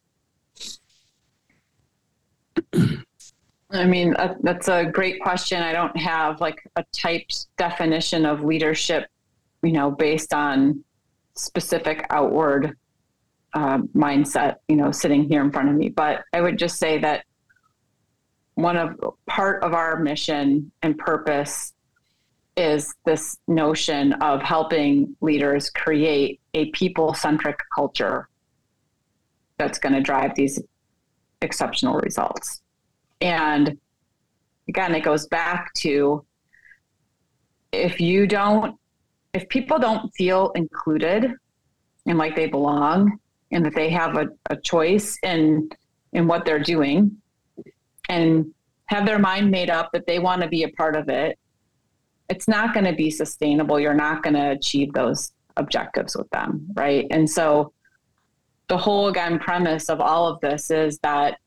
I 3.72 3.86
mean, 3.86 4.16
uh, 4.16 4.36
that's 4.42 4.68
a 4.68 4.86
great 4.86 5.22
question. 5.22 5.62
I 5.62 5.72
don't 5.74 5.96
have 5.98 6.42
like 6.42 6.62
a 6.76 6.86
typed 6.96 7.48
definition 7.58 8.26
of 8.26 8.44
leadership, 8.44 9.08
you 9.62 9.74
know, 9.74 9.92
based 9.92 10.34
on 10.34 10.84
specific 11.36 12.06
outward 12.10 12.78
uh, 13.54 13.80
mindset, 13.96 14.56
you 14.68 14.76
know, 14.76 14.92
sitting 14.92 15.28
here 15.28 15.42
in 15.42 15.52
front 15.52 15.70
of 15.70 15.76
me. 15.76 15.90
But 15.90 16.24
I 16.34 16.42
would 16.42 16.58
just 16.58 16.78
say 16.78 16.98
that 17.00 17.26
one 18.56 18.78
of 18.78 19.00
part 19.28 19.64
of 19.64 19.74
our 19.74 20.00
mission 20.00 20.72
and 20.82 20.98
purpose 20.98 21.74
is 22.58 22.94
this 23.06 23.38
notion 23.48 24.14
of 24.14 24.42
helping 24.42 25.16
leaders 25.22 25.70
create 25.70 26.42
a 26.56 26.70
people 26.72 27.14
centric 27.14 27.58
culture 27.74 28.28
that's 29.58 29.78
going 29.78 29.94
to 29.94 30.02
drive 30.02 30.36
these 30.36 30.60
exceptional 31.42 31.96
results. 32.00 32.62
And 33.22 33.78
again, 34.68 34.96
it 34.96 35.04
goes 35.04 35.28
back 35.28 35.74
to 35.76 36.26
if 37.72 38.02
you 38.02 38.26
don't, 38.26 38.76
if 39.34 39.48
people 39.50 39.78
don't 39.78 40.10
feel 40.16 40.52
included 40.56 41.32
and 42.08 42.18
like 42.18 42.36
they 42.36 42.48
belong 42.48 43.20
and 43.52 43.64
that 43.66 43.76
they 43.76 43.90
have 43.90 44.18
a, 44.18 44.28
a 44.50 44.58
choice 44.58 45.18
in 45.24 45.70
in 46.14 46.28
what 46.28 46.46
they're 46.46 46.64
doing 46.64 47.16
and 48.10 48.54
have 48.86 49.06
their 49.06 49.20
mind 49.20 49.52
made 49.52 49.70
up 49.70 49.90
that 49.92 50.08
they 50.08 50.18
want 50.20 50.42
to 50.42 50.48
be 50.48 50.64
a 50.64 50.70
part 50.70 50.96
of 50.96 51.10
it 51.10 51.38
it's 52.30 52.48
not 52.48 52.74
going 52.74 52.86
to 52.86 52.94
be 52.94 53.10
sustainable. 53.10 53.80
You're 53.80 53.94
not 53.94 54.24
going 54.24 54.34
to 54.36 54.52
achieve 54.52 54.94
those 54.94 55.32
objectives 55.56 56.16
with 56.16 56.30
them, 56.30 56.68
right? 56.74 57.08
And 57.10 57.30
so 57.30 57.74
the 58.68 58.78
whole 58.78 59.08
again 59.08 59.40
premise 59.40 59.90
of 59.90 60.02
all 60.02 60.28
of 60.28 60.40
this 60.42 60.70
is 60.72 61.00
that 61.00 61.40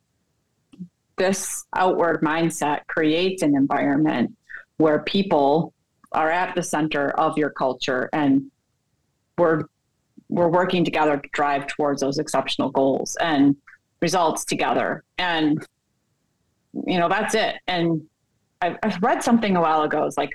this 1.16 1.64
outward 1.76 2.22
mindset 2.22 2.86
creates 2.86 3.42
an 3.42 3.54
environment 3.54 4.34
where 4.78 5.00
people 5.00 5.74
are 6.12 6.30
at 6.30 6.54
the 6.54 6.62
center 6.62 7.10
of 7.10 7.36
your 7.36 7.50
culture 7.50 8.08
and 8.12 8.50
we're 9.36 9.64
we're 10.30 10.48
working 10.48 10.84
together 10.84 11.18
to 11.18 11.28
drive 11.32 11.66
towards 11.66 12.00
those 12.00 12.18
exceptional 12.18 12.70
goals 12.70 13.16
and 13.20 13.54
results 14.00 14.44
together 14.44 15.04
and 15.18 15.66
you 16.86 16.98
know 16.98 17.08
that's 17.08 17.34
it 17.34 17.56
and 17.66 18.00
I've, 18.62 18.76
I've 18.82 19.02
read 19.02 19.22
something 19.22 19.56
a 19.56 19.60
while 19.60 19.82
ago 19.82 20.06
it's 20.06 20.16
like 20.16 20.30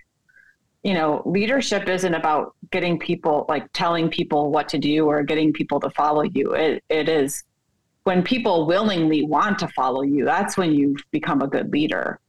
you 0.86 0.94
know, 0.94 1.24
leadership 1.26 1.90
isn't 1.90 2.14
about 2.14 2.54
getting 2.70 3.00
people 3.00 3.48
like 3.50 3.68
telling 3.74 4.08
people 4.08 4.52
what 4.52 4.70
to 4.70 4.78
do 4.78 5.08
or 5.08 5.24
getting 5.24 5.52
people 5.52 5.80
to 5.80 5.90
follow 5.90 6.22
you. 6.22 6.54
It 6.54 6.84
it 6.90 7.10
is 7.10 7.44
when 8.04 8.22
people 8.22 8.68
willingly 8.68 9.24
want 9.24 9.58
to 9.60 9.68
follow 9.70 10.04
you, 10.04 10.26
that's 10.26 10.58
when 10.58 10.72
you've 10.74 11.02
become 11.10 11.42
a 11.42 11.48
good 11.48 11.74
leader. 11.74 12.20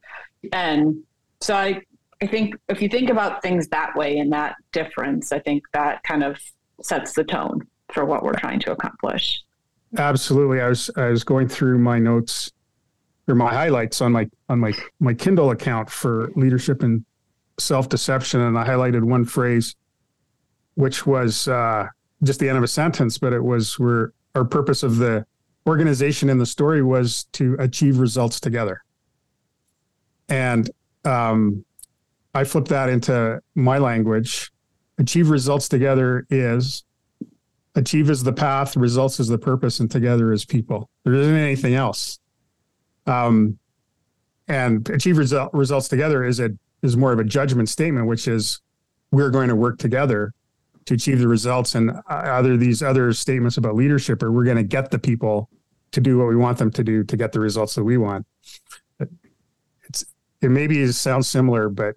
And 0.53 1.03
so 1.42 1.55
I 1.55 1.83
I 2.23 2.27
think 2.27 2.55
if 2.71 2.81
you 2.81 2.88
think 2.88 3.11
about 3.11 3.42
things 3.42 3.69
that 3.69 3.95
way 3.95 4.16
and 4.16 4.33
that 4.33 4.57
difference, 4.73 5.33
I 5.33 5.38
think 5.38 5.62
that 5.75 6.03
kind 6.05 6.25
of 6.25 6.38
sets 6.81 7.12
the 7.12 7.25
tone 7.25 7.61
for 7.92 8.07
what 8.07 8.23
we're 8.23 8.38
trying 8.38 8.61
to 8.61 8.73
accomplish. 8.73 9.42
Absolutely. 9.99 10.62
I 10.62 10.69
was 10.69 10.90
I 10.97 11.11
was 11.11 11.25
going 11.25 11.49
through 11.49 11.79
my 11.79 11.99
notes 11.99 12.51
or 13.29 13.35
my 13.35 13.53
highlights 13.53 14.01
on 14.01 14.12
my 14.12 14.31
on 14.49 14.61
my 14.61 14.73
my 14.99 15.12
Kindle 15.12 15.51
account 15.51 15.90
for 15.90 16.31
leadership 16.37 16.83
and 16.83 17.05
self 17.59 17.88
deception, 17.88 18.40
and 18.40 18.59
I 18.59 18.66
highlighted 18.66 19.03
one 19.03 19.25
phrase, 19.25 19.75
which 20.75 21.07
was 21.07 21.49
uh, 21.49 21.88
just 22.23 22.40
the 22.40 22.49
end 22.49 22.59
of 22.59 22.64
a 22.64 22.69
sentence, 22.69 23.19
but 23.19 23.33
it 23.33 23.42
was 23.42 23.79
where 23.79 24.12
our 24.35 24.45
purpose 24.45 24.83
of 24.83 24.97
the 24.97 25.27
organization 25.66 26.29
in 26.29 26.38
the 26.38 26.47
story 26.47 26.83
was 26.83 27.25
to 27.33 27.57
achieve 27.59 27.99
results 27.99 28.40
together. 28.40 28.83
And 30.29 30.71
um, 31.05 31.64
I 32.35 32.45
flipped 32.45 32.69
that 32.69 32.88
into 32.88 33.40
my 33.55 33.79
language. 33.79 34.51
Achieve 34.99 35.31
results 35.31 35.69
together 35.69 36.27
is 36.31 36.85
achieve 37.75 38.09
is 38.11 38.23
the 38.23 38.33
path, 38.33 38.77
results 38.77 39.21
is 39.21 39.29
the 39.29 39.38
purpose, 39.38 39.81
and 39.81 39.90
together 39.90 40.33
is 40.33 40.45
people. 40.45 40.88
There 41.05 41.14
isn't 41.14 41.37
anything 41.37 41.75
else. 41.75 42.19
Um, 43.07 43.59
and 44.49 44.88
achieve 44.88 45.19
result, 45.19 45.53
results 45.53 45.88
together 45.88 46.25
is 46.25 46.40
a 46.40 46.51
is 46.87 46.96
more 46.96 47.12
of 47.12 47.18
a 47.18 47.25
judgment 47.25 47.68
statement, 47.68 48.07
which 48.07 48.29
is 48.29 48.61
we're 49.11 49.31
going 49.31 49.49
to 49.49 49.57
work 49.57 49.79
together 49.79 50.33
to 50.87 50.94
achieve 50.94 51.18
the 51.18 51.29
results. 51.29 51.75
And 51.75 51.90
uh, 51.90 52.01
either 52.09 52.57
these 52.57 52.83
other 52.83 53.12
statements 53.12 53.57
about 53.57 53.75
leadership 53.75 54.22
or 54.22 54.33
we're 54.33 54.44
going 54.44 54.57
to 54.57 54.62
get 54.62 54.90
the 54.90 54.99
people 54.99 55.51
to 55.92 56.01
do 56.01 56.18
what 56.18 56.29
we 56.29 56.37
want 56.37 56.59
them 56.59 56.70
to 56.70 56.85
do 56.85 57.05
to 57.05 57.16
get 57.16 57.33
the 57.33 57.40
results 57.40 57.75
that 57.75 57.85
we 57.85 57.96
want. 57.96 58.27
It's 59.88 60.05
it 60.42 60.51
maybe 60.51 60.87
sounds 60.92 61.29
similar, 61.29 61.68
but 61.68 61.94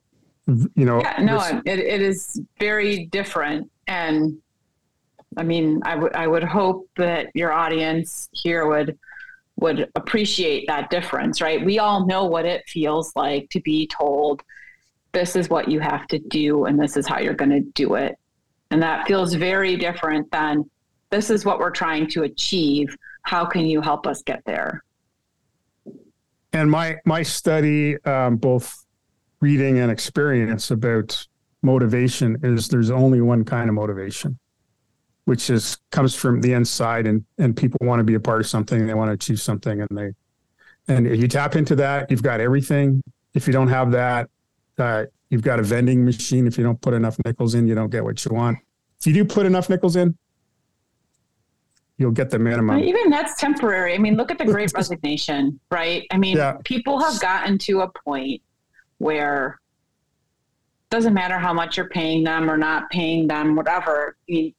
you 0.48 0.86
know, 0.86 1.02
yeah, 1.02 1.22
no, 1.22 1.62
it, 1.66 1.80
it 1.80 2.02
is 2.02 2.42
very 2.60 3.06
different. 3.08 3.70
And 3.88 4.38
I 5.38 5.44
mean, 5.44 5.82
I 5.84 5.96
would 5.96 6.16
I 6.16 6.28
would 6.28 6.44
hope 6.44 6.90
that 6.98 7.28
your 7.34 7.52
audience 7.52 8.30
here 8.32 8.68
would 8.68 8.98
would 9.58 9.90
appreciate 9.96 10.66
that 10.68 10.90
difference, 10.90 11.42
right? 11.42 11.64
We 11.64 11.80
all 11.80 12.06
know 12.06 12.26
what 12.26 12.46
it 12.46 12.64
feels 12.68 13.12
like 13.16 13.50
to 13.50 13.60
be 13.60 13.88
told 13.88 14.42
this 15.12 15.36
is 15.36 15.50
what 15.50 15.70
you 15.70 15.80
have 15.80 16.08
to 16.08 16.20
do 16.20 16.66
and 16.66 16.80
this 16.80 16.98
is 16.98 17.08
how 17.08 17.20
you're 17.20 17.34
going 17.34 17.52
to 17.52 17.62
do 17.74 17.96
it. 17.96 18.18
And 18.72 18.82
that 18.84 19.08
feels 19.08 19.34
very 19.34 19.76
different 19.76 20.30
than 20.32 20.70
this 21.10 21.30
is 21.30 21.46
what 21.46 21.60
we're 21.60 21.72
trying 21.72 22.08
to 22.12 22.24
achieve. 22.24 22.96
How 23.24 23.46
can 23.46 23.66
you 23.66 23.82
help 23.82 24.06
us 24.06 24.22
get 24.22 24.44
there? 24.46 24.84
And 26.54 26.70
my 26.70 26.98
my 27.06 27.24
study, 27.24 28.02
um, 28.06 28.38
both 28.38 28.86
reading 29.40 29.80
and 29.80 29.92
experience 29.92 30.72
about 30.72 31.28
motivation 31.62 32.38
is 32.44 32.68
there's 32.68 32.92
only 32.92 33.22
one 33.22 33.44
kind 33.44 33.70
of 33.70 33.76
motivation, 33.76 34.38
which 35.26 35.50
is 35.50 35.78
comes 35.92 36.16
from 36.16 36.42
the 36.42 36.54
inside, 36.54 37.06
and 37.08 37.24
and 37.38 37.56
people 37.56 37.80
want 37.82 38.00
to 38.00 38.04
be 38.04 38.16
a 38.16 38.20
part 38.20 38.42
of 38.42 38.48
something, 38.48 38.86
they 38.88 38.94
want 38.94 39.10
to 39.10 39.14
achieve 39.14 39.40
something, 39.40 39.82
and 39.82 39.90
they 39.92 40.12
and 40.88 41.06
if 41.08 41.22
you 41.22 41.28
tap 41.28 41.56
into 41.56 41.76
that, 41.76 42.10
you've 42.10 42.24
got 42.24 42.42
everything. 42.42 43.04
If 43.36 43.46
you 43.46 43.54
don't 43.54 43.68
have 43.68 43.92
that, 43.92 44.30
uh, 44.80 45.06
you've 45.30 45.42
got 45.42 45.60
a 45.60 45.64
vending 45.64 46.06
machine. 46.06 46.48
If 46.48 46.58
you 46.58 46.64
don't 46.64 46.80
put 46.82 46.94
enough 46.94 47.18
nickels 47.26 47.56
in, 47.56 47.68
you 47.68 47.76
don't 47.76 47.90
get 47.90 48.04
what 48.04 48.24
you 48.26 48.34
want. 48.34 48.58
If 49.00 49.08
you 49.08 49.14
do 49.14 49.26
put 49.26 49.46
enough 49.46 49.70
nickels 49.70 49.96
in, 49.96 50.18
you'll 51.98 52.12
get 52.12 52.30
the 52.30 52.40
minimum. 52.40 52.80
Even 52.80 53.10
that's 53.10 53.40
temporary. 53.40 53.94
I 53.94 53.98
mean, 53.98 54.16
look 54.16 54.32
at 54.32 54.38
the 54.38 54.46
great 54.46 54.72
resignation, 54.76 55.60
right? 55.70 56.06
I 56.12 56.18
mean, 56.18 56.38
yeah. 56.38 56.58
people 56.64 57.00
have 57.00 57.20
gotten 57.20 57.58
to 57.60 57.82
a 57.82 57.92
point 58.06 58.42
where 58.98 59.60
it 60.90 60.96
doesn't 60.96 61.14
matter 61.14 61.38
how 61.38 61.54
much 61.54 61.78
you're 61.78 61.90
paying 61.90 62.24
them 62.24 62.50
or 62.50 62.58
not 62.58 62.90
paying 62.90 63.28
them, 63.28 63.56
whatever. 63.56 64.18
I've 64.32 64.54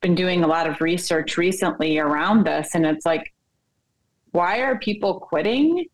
been 0.00 0.14
doing 0.14 0.42
a 0.42 0.46
lot 0.46 0.66
of 0.66 0.80
research 0.80 1.36
recently 1.36 1.98
around 1.98 2.44
this, 2.44 2.74
and 2.74 2.84
it's 2.84 3.06
like, 3.06 3.32
why 4.32 4.60
are 4.60 4.78
people 4.78 5.20
quitting? 5.20 5.86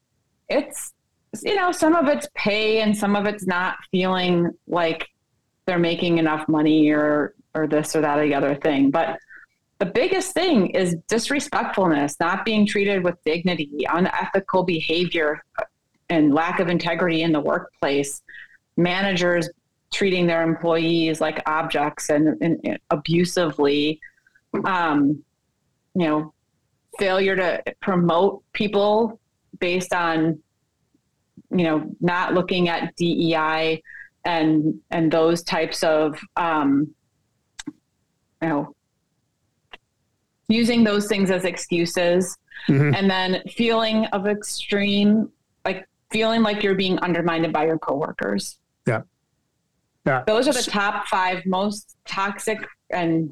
It's 0.48 0.92
you 1.40 1.54
know, 1.54 1.72
some 1.72 1.94
of 1.94 2.08
it's 2.08 2.28
pay 2.34 2.80
and 2.80 2.96
some 2.96 3.16
of 3.16 3.26
it's 3.26 3.46
not 3.46 3.76
feeling 3.90 4.50
like 4.66 5.08
they're 5.66 5.78
making 5.78 6.18
enough 6.18 6.48
money 6.48 6.90
or 6.90 7.34
or 7.54 7.66
this 7.66 7.94
or 7.94 8.00
that 8.00 8.18
or 8.18 8.26
the 8.26 8.34
other 8.34 8.54
thing. 8.54 8.90
But 8.90 9.18
the 9.78 9.86
biggest 9.86 10.32
thing 10.32 10.68
is 10.70 10.96
disrespectfulness, 11.08 12.16
not 12.20 12.44
being 12.44 12.66
treated 12.66 13.02
with 13.02 13.16
dignity, 13.24 13.84
unethical 13.90 14.62
behavior, 14.62 15.42
and 16.08 16.34
lack 16.34 16.60
of 16.60 16.68
integrity 16.68 17.22
in 17.22 17.32
the 17.32 17.40
workplace. 17.40 18.22
Managers 18.76 19.48
treating 19.92 20.26
their 20.26 20.42
employees 20.42 21.20
like 21.20 21.42
objects 21.46 22.10
and, 22.10 22.40
and, 22.40 22.60
and 22.64 22.78
abusively. 22.90 24.00
Um, 24.64 25.22
you 25.94 26.06
know, 26.06 26.32
failure 26.98 27.36
to 27.36 27.62
promote 27.80 28.42
people 28.52 29.20
based 29.58 29.92
on 29.92 30.38
you 31.54 31.64
know 31.64 31.94
not 32.00 32.34
looking 32.34 32.68
at 32.68 32.94
DEI 32.96 33.82
and 34.24 34.80
and 34.90 35.10
those 35.10 35.42
types 35.42 35.82
of 35.82 36.18
um, 36.36 36.92
you 38.40 38.48
know 38.48 38.74
using 40.48 40.84
those 40.84 41.06
things 41.06 41.30
as 41.30 41.44
excuses 41.44 42.36
mm-hmm. 42.68 42.94
and 42.94 43.10
then 43.10 43.42
feeling 43.50 44.06
of 44.06 44.26
extreme 44.26 45.30
like 45.64 45.88
feeling 46.10 46.42
like 46.42 46.62
you're 46.62 46.74
being 46.74 46.98
undermined 46.98 47.50
by 47.52 47.64
your 47.64 47.78
coworkers. 47.78 48.58
Yeah. 48.86 49.02
Yeah. 50.04 50.24
Those 50.26 50.48
are 50.48 50.52
the 50.52 50.62
top 50.62 51.06
five 51.06 51.46
most 51.46 51.96
toxic 52.06 52.58
and 52.90 53.30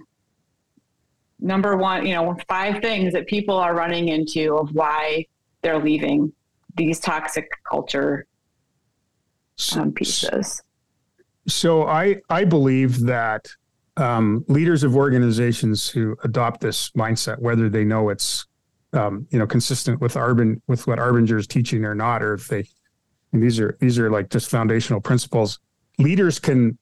number 1.41 1.77
one 1.77 2.07
you 2.07 2.15
know 2.15 2.37
five 2.49 2.83
things 2.83 3.13
that 3.13 3.27
people 3.27 3.57
are 3.57 3.75
running 3.75 4.09
into 4.09 4.57
of 4.57 4.75
why 4.75 5.27
they're 5.63 5.83
leaving 5.83 6.33
these 6.77 7.01
toxic 7.01 7.49
culture 7.71 8.27
um, 9.77 9.93
pieces 9.93 10.63
so 11.47 11.87
i 11.87 12.17
i 12.29 12.45
believe 12.45 13.01
that 13.01 13.47
um, 14.01 14.45
leaders 14.49 14.83
of 14.83 14.97
organizations 14.97 15.89
who 15.89 16.17
adopt 16.25 16.61
this 16.61 16.91
mindset, 16.91 17.39
whether 17.39 17.69
they 17.69 17.85
know 17.85 18.09
it's 18.09 18.47
um, 18.93 19.27
you 19.31 19.39
know 19.39 19.47
consistent 19.47 20.01
with 20.01 20.15
Arbin 20.15 20.61
with 20.67 20.87
what 20.87 20.99
Arbinger 20.99 21.39
is 21.39 21.47
teaching 21.47 21.85
or 21.85 21.95
not, 21.95 22.23
or 22.23 22.35
if 22.35 22.49
they 22.49 22.67
these 23.33 23.61
are 23.61 23.77
these 23.81 23.99
are 23.99 24.11
like 24.11 24.31
just 24.31 24.51
foundational 24.51 25.01
principles. 25.01 25.61
Leaders 25.99 26.39
can 26.39 26.79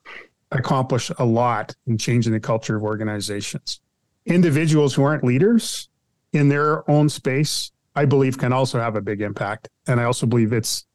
accomplish 0.53 1.11
a 1.19 1.25
lot 1.25 1.75
in 1.87 1.99
changing 1.99 2.33
the 2.33 2.41
culture 2.41 2.77
of 2.77 2.83
organizations. 2.83 3.81
Individuals 4.25 4.95
who 4.95 5.03
aren't 5.03 5.25
leaders 5.25 5.89
in 6.33 6.49
their 6.49 6.89
own 6.89 7.09
space, 7.09 7.73
I 7.99 8.05
believe, 8.05 8.39
can 8.39 8.53
also 8.53 8.79
have 8.79 8.95
a 8.95 9.01
big 9.01 9.21
impact. 9.21 9.69
And 9.89 10.01
I 10.01 10.05
also 10.05 10.25
believe 10.25 10.53
it's 10.53 10.87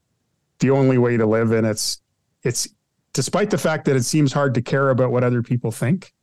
the 0.59 0.69
only 0.69 0.97
way 0.97 1.17
to 1.17 1.25
live. 1.25 1.51
And 1.51 1.67
it's 1.67 2.01
it's 2.43 2.69
despite 3.11 3.49
the 3.49 3.57
fact 3.57 3.83
that 3.85 3.97
it 3.97 4.03
seems 4.03 4.31
hard 4.31 4.53
to 4.53 4.61
care 4.61 4.89
about 4.89 5.11
what 5.11 5.21
other 5.21 5.43
people 5.43 5.69
think, 5.69 6.13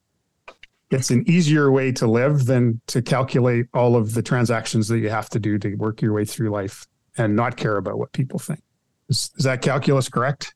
it's 0.91 1.11
an 1.11 1.25
easier 1.29 1.71
way 1.71 1.93
to 1.93 2.07
live 2.07 2.47
than 2.47 2.81
to 2.87 3.03
calculate 3.03 3.67
all 3.75 3.95
of 3.95 4.15
the 4.15 4.23
transactions 4.23 4.89
that 4.89 5.01
you 5.01 5.11
have 5.11 5.29
to 5.31 5.39
do 5.39 5.59
to 5.59 5.75
work 5.75 6.01
your 6.01 6.15
way 6.15 6.25
through 6.25 6.49
life 6.49 6.87
and 7.19 7.37
not 7.37 7.59
care 7.59 7.77
about 7.77 7.99
what 7.99 8.11
people 8.13 8.39
think. 8.39 8.63
Is, 9.11 9.31
is 9.37 9.45
that 9.45 9.61
calculus 9.61 10.09
correct? 10.09 10.55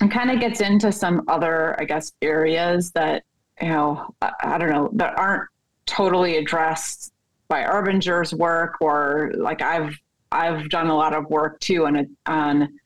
It 0.00 0.10
kind 0.12 0.30
of 0.30 0.38
gets 0.38 0.60
into 0.60 0.92
some 0.92 1.22
other, 1.26 1.78
I 1.80 1.84
guess, 1.84 2.12
areas 2.22 2.92
that, 2.92 3.24
you 3.60 3.70
know, 3.70 4.14
I, 4.22 4.30
I 4.40 4.58
don't 4.58 4.70
know, 4.70 4.90
that 4.94 5.18
aren't 5.18 5.48
totally 5.86 6.36
addressed 6.36 7.12
by 7.48 7.62
Arbinger's 7.62 8.34
work 8.34 8.76
or 8.80 9.32
like 9.36 9.62
I've 9.62 9.96
I've 10.32 10.68
done 10.68 10.88
a 10.88 10.96
lot 10.96 11.14
of 11.14 11.26
work 11.30 11.60
too 11.60 11.86
on 11.86 12.16
on 12.26 12.78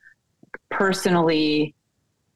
personally 0.70 1.74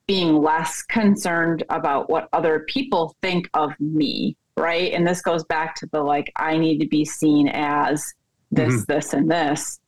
being 0.06 0.34
less 0.42 0.82
concerned 0.82 1.64
about 1.70 2.10
what 2.10 2.28
other 2.32 2.60
people 2.68 3.16
think 3.22 3.48
of 3.54 3.72
me, 3.78 4.36
right? 4.56 4.92
And 4.92 5.06
this 5.06 5.22
goes 5.22 5.44
back 5.44 5.74
to 5.76 5.86
the 5.92 6.02
like, 6.02 6.32
I 6.36 6.56
need 6.58 6.78
to 6.78 6.86
be 6.86 7.04
seen 7.04 7.48
as 7.48 8.12
this, 8.50 8.74
mm-hmm. 8.74 8.92
this, 8.92 9.12
and 9.14 9.30
this. 9.30 9.80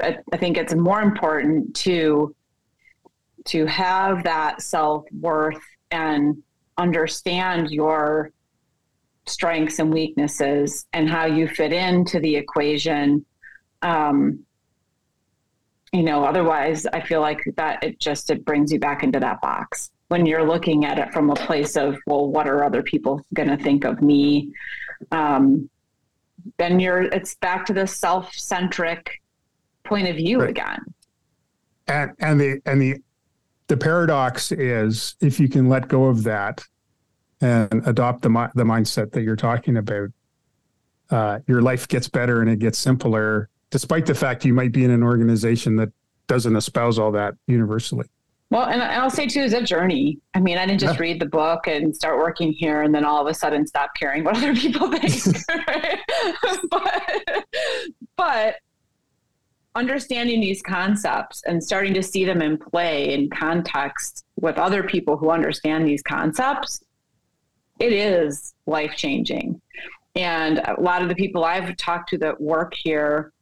I, 0.00 0.18
I 0.32 0.36
think 0.36 0.56
it's 0.56 0.74
more 0.74 1.02
important 1.02 1.74
to 1.76 2.34
to 3.44 3.66
have 3.66 4.22
that 4.22 4.62
self 4.62 5.04
worth 5.20 5.60
and 5.90 6.42
understand 6.78 7.70
your 7.70 8.30
strengths 9.26 9.78
and 9.78 9.92
weaknesses 9.92 10.86
and 10.92 11.08
how 11.08 11.26
you 11.26 11.48
fit 11.48 11.72
into 11.72 12.20
the 12.20 12.36
equation. 12.36 13.24
Um, 13.82 14.44
you 15.92 16.02
know 16.02 16.24
otherwise 16.24 16.86
i 16.86 17.00
feel 17.00 17.20
like 17.20 17.42
that 17.56 17.82
it 17.84 17.98
just 17.98 18.30
it 18.30 18.44
brings 18.44 18.72
you 18.72 18.80
back 18.80 19.02
into 19.02 19.20
that 19.20 19.40
box. 19.40 19.90
When 20.08 20.26
you're 20.26 20.46
looking 20.46 20.84
at 20.84 20.98
it 20.98 21.12
from 21.12 21.30
a 21.30 21.34
place 21.34 21.76
of 21.76 21.96
well 22.06 22.28
what 22.28 22.48
are 22.48 22.64
other 22.64 22.82
people 22.82 23.24
going 23.34 23.48
to 23.48 23.56
think 23.56 23.84
of 23.84 24.02
me? 24.02 24.52
Um, 25.10 25.68
then 26.58 26.80
you're 26.80 27.02
it's 27.02 27.34
back 27.36 27.64
to 27.66 27.72
the 27.72 27.86
self-centric 27.86 29.22
point 29.84 30.08
of 30.08 30.16
view 30.16 30.40
right. 30.40 30.50
again. 30.50 30.80
And 31.88 32.12
and 32.18 32.40
the 32.40 32.60
and 32.66 32.80
the 32.80 32.96
the 33.68 33.76
paradox 33.76 34.52
is 34.52 35.14
if 35.20 35.40
you 35.40 35.48
can 35.48 35.68
let 35.68 35.88
go 35.88 36.04
of 36.04 36.24
that 36.24 36.64
and 37.42 37.86
adopt 37.86 38.22
the 38.22 38.50
the 38.54 38.64
mindset 38.64 39.12
that 39.12 39.22
you're 39.22 39.36
talking 39.36 39.76
about 39.76 40.08
uh, 41.10 41.40
your 41.46 41.60
life 41.60 41.86
gets 41.88 42.08
better 42.08 42.40
and 42.40 42.48
it 42.48 42.58
gets 42.58 42.78
simpler 42.78 43.50
despite 43.70 44.06
the 44.06 44.14
fact 44.14 44.44
you 44.44 44.54
might 44.54 44.72
be 44.72 44.84
in 44.84 44.90
an 44.90 45.02
organization 45.02 45.76
that 45.76 45.90
doesn't 46.26 46.56
espouse 46.56 46.98
all 46.98 47.10
that 47.10 47.34
universally. 47.46 48.06
Well, 48.50 48.66
and 48.66 48.82
I'll 48.82 49.08
say 49.08 49.26
too, 49.26 49.40
is 49.40 49.54
a 49.54 49.62
journey. 49.62 50.18
I 50.34 50.40
mean, 50.40 50.58
I 50.58 50.66
didn't 50.66 50.80
just 50.80 51.00
read 51.00 51.18
the 51.18 51.26
book 51.26 51.66
and 51.66 51.96
start 51.96 52.18
working 52.18 52.52
here 52.52 52.82
and 52.82 52.94
then 52.94 53.02
all 53.02 53.18
of 53.18 53.26
a 53.26 53.32
sudden 53.32 53.66
stop 53.66 53.92
caring 53.98 54.24
what 54.24 54.36
other 54.38 54.54
people 54.54 54.92
think. 54.92 55.36
but, 56.70 57.46
but 58.14 58.56
understanding 59.74 60.42
these 60.42 60.60
concepts 60.60 61.42
and 61.46 61.64
starting 61.64 61.94
to 61.94 62.02
see 62.02 62.26
them 62.26 62.42
in 62.42 62.58
play 62.58 63.14
in 63.14 63.30
context 63.30 64.26
with 64.38 64.58
other 64.58 64.82
people 64.82 65.16
who 65.16 65.30
understand 65.30 65.88
these 65.88 66.02
concepts, 66.02 66.84
it 67.82 67.92
is 67.92 68.54
life 68.66 68.94
changing. 68.96 69.60
And 70.14 70.58
a 70.58 70.80
lot 70.80 71.02
of 71.02 71.08
the 71.08 71.16
people 71.16 71.44
I've 71.44 71.76
talked 71.76 72.10
to 72.10 72.18
that 72.18 72.40
work 72.40 72.74
here 72.74 73.32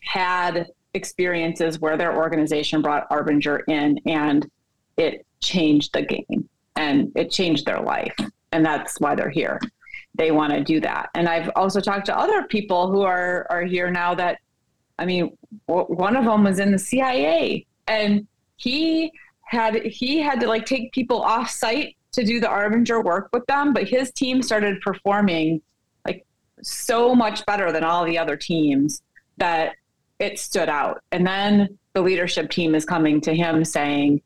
had 0.00 0.68
experiences 0.94 1.80
where 1.80 1.96
their 1.96 2.16
organization 2.16 2.82
brought 2.82 3.10
Arbinger 3.10 3.62
in 3.66 3.98
and 4.06 4.48
it 4.96 5.26
changed 5.40 5.92
the 5.92 6.02
game 6.02 6.48
and 6.76 7.10
it 7.16 7.32
changed 7.32 7.66
their 7.66 7.80
life. 7.80 8.14
And 8.52 8.64
that's 8.64 9.00
why 9.00 9.16
they're 9.16 9.28
here. 9.28 9.60
They 10.14 10.30
want 10.30 10.52
to 10.52 10.62
do 10.62 10.80
that. 10.80 11.10
And 11.14 11.28
I've 11.28 11.50
also 11.56 11.80
talked 11.80 12.06
to 12.06 12.16
other 12.16 12.44
people 12.44 12.90
who 12.90 13.02
are, 13.02 13.46
are 13.50 13.62
here 13.62 13.90
now 13.90 14.14
that, 14.14 14.38
I 15.00 15.04
mean, 15.04 15.36
one 15.66 16.16
of 16.16 16.24
them 16.24 16.44
was 16.44 16.60
in 16.60 16.70
the 16.70 16.78
CIA 16.78 17.66
and 17.88 18.26
he 18.56 19.10
had, 19.42 19.82
he 19.84 20.20
had 20.20 20.38
to 20.40 20.46
like 20.46 20.64
take 20.64 20.92
people 20.92 21.22
off 21.22 21.50
site 21.50 21.96
to 22.12 22.24
do 22.24 22.40
the 22.40 22.46
Arbinger 22.46 23.02
work 23.04 23.28
with 23.32 23.44
them, 23.46 23.72
but 23.72 23.88
his 23.88 24.10
team 24.12 24.42
started 24.42 24.80
performing 24.80 25.60
like 26.06 26.24
so 26.62 27.14
much 27.14 27.44
better 27.46 27.70
than 27.72 27.84
all 27.84 28.04
the 28.04 28.18
other 28.18 28.36
teams 28.36 29.02
that 29.36 29.74
it 30.18 30.38
stood 30.38 30.68
out. 30.68 31.02
And 31.12 31.26
then 31.26 31.78
the 31.92 32.02
leadership 32.02 32.50
team 32.50 32.74
is 32.74 32.84
coming 32.84 33.20
to 33.22 33.34
him 33.34 33.64
saying, 33.64 34.22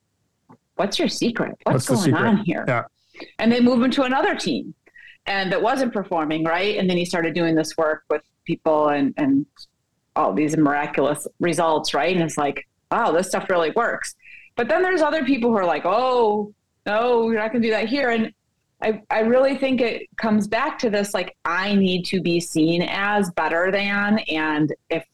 What's 0.76 0.98
your 0.98 1.08
secret? 1.08 1.54
What's, 1.64 1.88
What's 1.88 2.06
going 2.06 2.14
on 2.14 2.38
here? 2.38 2.64
Yeah. 2.66 2.84
And 3.38 3.52
they 3.52 3.60
move 3.60 3.82
him 3.82 3.90
to 3.92 4.02
another 4.02 4.34
team 4.34 4.74
and 5.26 5.52
that 5.52 5.62
wasn't 5.62 5.92
performing, 5.92 6.44
right? 6.44 6.78
And 6.78 6.88
then 6.88 6.96
he 6.96 7.04
started 7.04 7.34
doing 7.34 7.54
this 7.54 7.76
work 7.76 8.04
with 8.10 8.22
people 8.44 8.88
and, 8.88 9.14
and 9.16 9.46
all 10.16 10.32
these 10.32 10.56
miraculous 10.56 11.26
results, 11.40 11.94
right? 11.94 12.14
And 12.14 12.24
it's 12.24 12.36
like, 12.36 12.66
wow, 12.90 13.12
this 13.12 13.28
stuff 13.28 13.48
really 13.48 13.70
works. 13.70 14.14
But 14.56 14.68
then 14.68 14.82
there's 14.82 15.02
other 15.02 15.24
people 15.24 15.50
who 15.50 15.56
are 15.56 15.66
like, 15.66 15.84
oh, 15.84 16.52
Oh, 16.86 16.90
no, 16.90 17.30
you're 17.30 17.40
not 17.40 17.52
going 17.52 17.62
to 17.62 17.68
do 17.68 17.72
that 17.72 17.88
here. 17.88 18.10
And 18.10 18.32
I, 18.82 19.00
I 19.10 19.20
really 19.20 19.56
think 19.56 19.80
it 19.80 20.08
comes 20.16 20.48
back 20.48 20.78
to 20.80 20.90
this 20.90 21.14
like, 21.14 21.36
I 21.44 21.74
need 21.74 22.04
to 22.06 22.20
be 22.20 22.40
seen 22.40 22.82
as 22.82 23.30
better 23.30 23.70
than. 23.70 24.18
And 24.20 24.72
if 24.90 25.04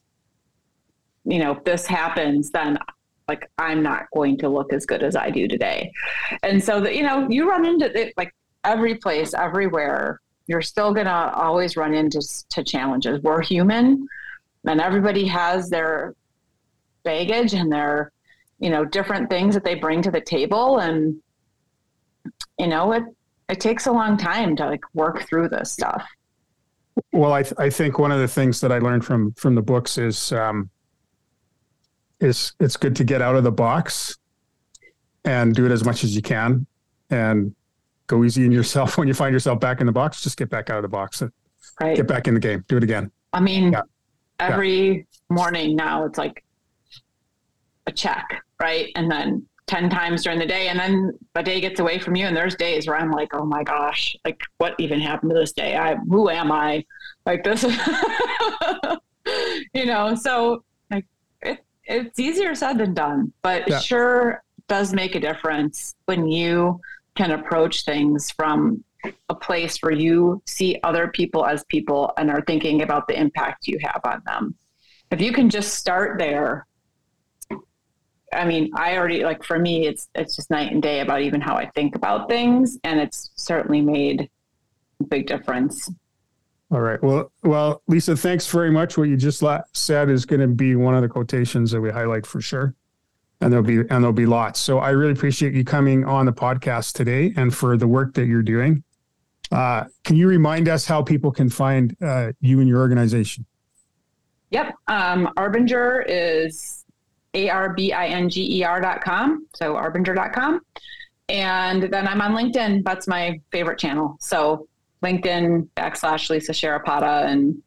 you 1.29 1.39
know, 1.39 1.61
this 1.65 1.87
happens, 1.87 2.51
then 2.51 2.79
like 3.29 3.51
I'm 3.59 3.83
not 3.83 4.11
going 4.15 4.39
to 4.39 4.49
look 4.49 4.73
as 4.73 4.87
good 4.87 5.03
as 5.03 5.15
I 5.15 5.29
do 5.29 5.47
today. 5.47 5.93
And 6.43 6.63
so 6.63 6.81
that, 6.81 6.97
you 6.97 7.03
know, 7.03 7.29
you 7.29 7.49
run 7.49 7.67
into 7.67 7.95
it 7.95 8.15
like 8.17 8.35
every 8.65 8.95
place, 8.95 9.35
everywhere, 9.35 10.21
you're 10.47 10.63
still 10.63 10.95
going 10.95 11.07
to 11.07 11.35
always 11.35 11.77
run 11.77 11.93
into 11.93 12.23
to 12.49 12.65
challenges. 12.65 13.23
We're 13.23 13.43
human 13.43 14.09
and 14.65 14.81
everybody 14.81 15.27
has 15.27 15.69
their 15.69 16.15
baggage 17.05 17.53
and 17.53 17.71
their, 17.71 18.13
you 18.59 18.71
know, 18.71 18.87
different 18.87 19.29
things 19.29 19.55
that 19.55 19.65
they 19.65 19.75
bring 19.75 20.01
to 20.03 20.11
the 20.11 20.23
table. 20.23 20.79
And, 20.79 21.21
you 22.59 22.67
know, 22.67 22.93
it, 22.93 23.03
it 23.49 23.61
takes 23.61 23.87
a 23.87 23.93
long 23.93 24.17
time 24.17 24.57
to 24.57 24.67
like 24.67 24.83
work 24.95 25.29
through 25.29 25.49
this 25.49 25.73
stuff. 25.73 26.05
Well, 27.13 27.33
I, 27.33 27.43
th- 27.43 27.55
I 27.59 27.71
think 27.71 27.99
one 27.99 28.11
of 28.11 28.19
the 28.19 28.29
things 28.29 28.61
that 28.61 28.73
I 28.73 28.79
learned 28.79 29.05
from, 29.05 29.33
from 29.35 29.55
the 29.55 29.63
books 29.63 29.99
is, 29.99 30.33
um, 30.33 30.69
it's 32.21 32.53
it's 32.59 32.77
good 32.77 32.97
to 32.97 33.05
get 33.05 33.23
out 33.23 33.37
of 33.37 33.45
the 33.45 33.53
box 33.53 34.17
and 35.25 35.55
do 35.55 35.67
it 35.67 35.73
as 35.73 35.85
much 35.85 36.05
as 36.05 36.15
you 36.15 36.23
can 36.23 36.67
and 37.11 37.55
go 38.07 38.25
easy 38.25 38.45
on 38.45 38.53
yourself 38.53 38.99
when 38.99 39.09
you 39.09 39.15
find 39.15 39.33
yourself 39.33 39.61
back 39.61 39.81
in 39.81 39.87
the 39.87 39.93
box 39.93 40.23
just 40.23 40.37
get 40.37 40.51
back 40.51 40.71
out 40.71 40.77
of 40.77 40.83
the 40.83 40.89
box 40.89 41.23
and 41.23 41.31
right. 41.81 41.97
get 41.97 42.07
back 42.07 42.27
in 42.29 42.35
the 42.35 42.41
game 42.41 42.65
do 42.69 42.77
it 42.77 42.83
again 42.83 43.11
i 43.33 43.41
mean 43.41 43.73
yeah. 43.73 43.83
every 44.41 44.97
yeah. 44.97 45.03
morning 45.31 45.77
now 45.77 46.05
it's 46.05 46.19
like 46.19 46.45
a 47.87 47.93
check 47.93 48.43
right 48.61 48.91
and 48.97 49.11
then 49.11 49.47
10 49.69 49.91
times 49.91 50.25
during 50.25 50.39
the 50.39 50.47
day 50.47 50.69
and 50.69 50.79
then 50.81 51.13
a 51.35 51.43
day 51.43 51.61
gets 51.61 51.79
away 51.79 51.99
from 51.99 52.17
you 52.17 52.27
and 52.27 52.37
there's 52.37 52.57
days 52.57 52.89
where 52.89 52.97
i'm 52.97 53.11
like 53.11 53.29
oh 53.35 53.45
my 53.45 53.63
gosh 53.63 54.17
like 54.25 54.41
what 54.57 54.75
even 54.79 54.99
happened 54.99 55.31
to 55.31 55.37
this 55.37 55.53
day 55.53 55.77
i 55.77 55.95
who 56.09 56.29
am 56.31 56.51
i 56.51 56.85
like 57.27 57.45
this 57.45 57.65
you 59.75 59.87
know, 59.87 60.15
so 60.15 60.65
like 60.91 61.05
it, 61.43 61.65
it's 61.85 62.19
easier 62.19 62.55
said 62.55 62.79
than 62.79 62.95
done, 62.95 63.33
but 63.43 63.69
yeah. 63.69 63.79
sure 63.79 64.43
does 64.69 64.93
make 64.93 65.15
a 65.15 65.21
difference 65.21 65.95
when 66.07 66.29
you 66.29 66.81
can 67.15 67.33
approach 67.33 67.85
things 67.85 68.31
from 68.31 68.85
a 69.29 69.35
place 69.35 69.79
where 69.79 69.93
you 69.93 70.43
see 70.47 70.79
other 70.83 71.09
people 71.09 71.47
as 71.47 71.65
people 71.65 72.13
and 72.19 72.31
are 72.31 72.43
thinking 72.43 72.83
about 72.83 73.07
the 73.09 73.19
impact 73.19 73.67
you 73.67 73.79
have 73.81 74.01
on 74.05 74.23
them. 74.27 74.55
If 75.11 75.21
you 75.21 75.33
can 75.33 75.49
just 75.49 75.75
start 75.75 76.19
there, 76.19 76.67
I 78.33 78.45
mean, 78.45 78.71
I 78.75 78.97
already 78.97 79.25
like 79.25 79.43
for 79.43 79.59
me, 79.59 79.87
it's 79.87 80.09
it's 80.15 80.37
just 80.37 80.51
night 80.51 80.73
and 80.73 80.83
day 80.83 81.01
about 81.01 81.23
even 81.23 81.41
how 81.41 81.57
I 81.57 81.67
think 81.75 81.95
about 81.95 82.29
things, 82.29 82.79
and 82.85 83.01
it's 83.01 83.31
certainly 83.37 83.81
made 83.81 84.29
a 85.01 85.05
big 85.05 85.27
difference. 85.27 85.91
All 86.71 86.81
right. 86.81 87.03
Well, 87.03 87.33
well, 87.43 87.83
Lisa, 87.87 88.15
thanks 88.15 88.47
very 88.47 88.71
much. 88.71 88.99
What 88.99 89.05
you 89.05 89.17
just 89.17 89.43
said 89.73 90.11
is 90.11 90.27
going 90.27 90.41
to 90.41 90.49
be 90.49 90.77
one 90.77 90.95
of 90.95 91.01
the 91.01 91.09
quotations 91.09 91.71
that 91.71 91.81
we 91.81 91.91
highlight 91.91 92.27
for 92.27 92.43
sure, 92.43 92.75
and 93.41 93.51
there'll 93.51 93.65
be 93.65 93.79
and 93.79 93.89
there'll 93.89 94.13
be 94.13 94.27
lots. 94.27 94.61
So 94.61 94.79
I 94.79 94.91
really 94.91 95.13
appreciate 95.13 95.55
you 95.55 95.65
coming 95.65 96.05
on 96.05 96.27
the 96.27 96.33
podcast 96.33 96.93
today 96.93 97.33
and 97.37 97.55
for 97.55 97.77
the 97.77 97.87
work 97.87 98.15
that 98.15 98.27
you're 98.27 98.43
doing. 98.43 98.83
Uh, 99.51 99.85
can 100.05 100.17
you 100.17 100.29
remind 100.29 100.69
us 100.69 100.87
how 100.87 101.03
people 101.03 101.31
can 101.31 101.49
find 101.49 101.97
uh, 102.03 102.33
you 102.41 102.61
and 102.61 102.69
your 102.69 102.81
organization? 102.81 103.47
Yep. 104.51 104.75
Um, 104.89 105.31
Arbinger 105.39 106.05
is 106.07 106.85
A 107.35 107.51
R 107.51 107.75
B 107.75 107.93
I 107.93 108.09
N 108.09 108.29
G 108.29 108.59
E 108.59 108.65
R 108.65 108.81
dot 108.81 109.03
com. 109.03 109.47
So 109.55 109.75
arbinger.com. 109.75 110.61
And 111.29 111.83
then 111.83 112.09
I'm 112.09 112.21
on 112.21 112.33
LinkedIn. 112.33 112.85
That's 112.85 113.07
my 113.07 113.41
favorite 113.53 113.79
channel. 113.79 114.17
So 114.21 114.67
LinkedIn 115.03 115.69
backslash 115.77 116.31
Lisa 116.31 116.53
Sharapata. 116.53 117.27
And, 117.27 117.63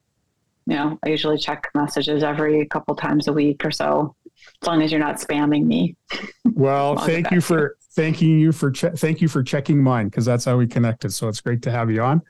you 0.65 0.76
know, 0.76 0.97
I 1.06 1.10
usually 1.10 1.38
check 1.38 1.69
messages 1.76 2.24
every 2.24 2.65
couple 2.67 2.95
times 2.95 3.28
a 3.28 3.34
week 3.34 3.63
or 3.63 3.71
so, 3.71 4.15
as 4.62 4.67
long 4.67 4.82
as 4.82 4.91
you're 4.91 5.00
not 5.00 5.17
spamming 5.17 5.65
me. 5.65 5.95
Well, 6.54 6.97
thank 7.06 7.30
you 7.32 7.41
for 7.41 7.78
thanking 7.91 8.39
you 8.39 8.52
for 8.52 8.71
che- 8.71 8.95
thank 8.95 9.21
you 9.21 9.28
for 9.28 9.43
checking 9.43 9.82
mine 9.82 10.08
because 10.08 10.26
that's 10.26 10.45
how 10.45 10.58
we 10.58 10.65
connected. 10.65 11.13
So 11.13 11.28
it's 11.28 11.41
great 11.41 11.62
to 11.63 11.71
have 11.71 11.91
you 11.91 12.02
on. 12.02 12.21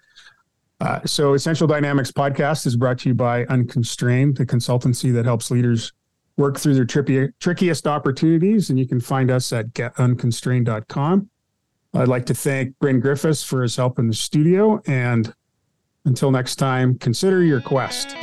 Uh, 0.81 0.99
so 1.05 1.33
Essential 1.33 1.67
Dynamics 1.67 2.11
podcast 2.11 2.65
is 2.65 2.75
brought 2.75 2.97
to 2.99 3.09
you 3.09 3.13
by 3.15 3.45
Unconstrained, 3.45 4.35
the 4.35 4.45
consultancy 4.45 5.13
that 5.13 5.25
helps 5.25 5.51
leaders 5.51 5.93
work 6.37 6.57
through 6.57 6.75
their 6.75 6.85
trippy, 6.85 7.31
trickiest 7.39 7.87
opportunities. 7.87 8.69
And 8.69 8.79
you 8.79 8.87
can 8.87 8.99
find 8.99 9.31
us 9.31 9.51
at 9.53 9.73
getunconstrained.com. 9.73 11.29
I'd 11.93 12.07
like 12.07 12.25
to 12.27 12.33
thank 12.33 12.77
Bryn 12.79 12.99
Griffiths 12.99 13.43
for 13.43 13.61
his 13.61 13.75
help 13.75 13.99
in 13.99 14.07
the 14.07 14.13
studio. 14.13 14.81
And 14.87 15.33
until 16.05 16.31
next 16.31 16.55
time, 16.55 16.97
consider 16.97 17.43
your 17.43 17.61
quest. 17.61 18.15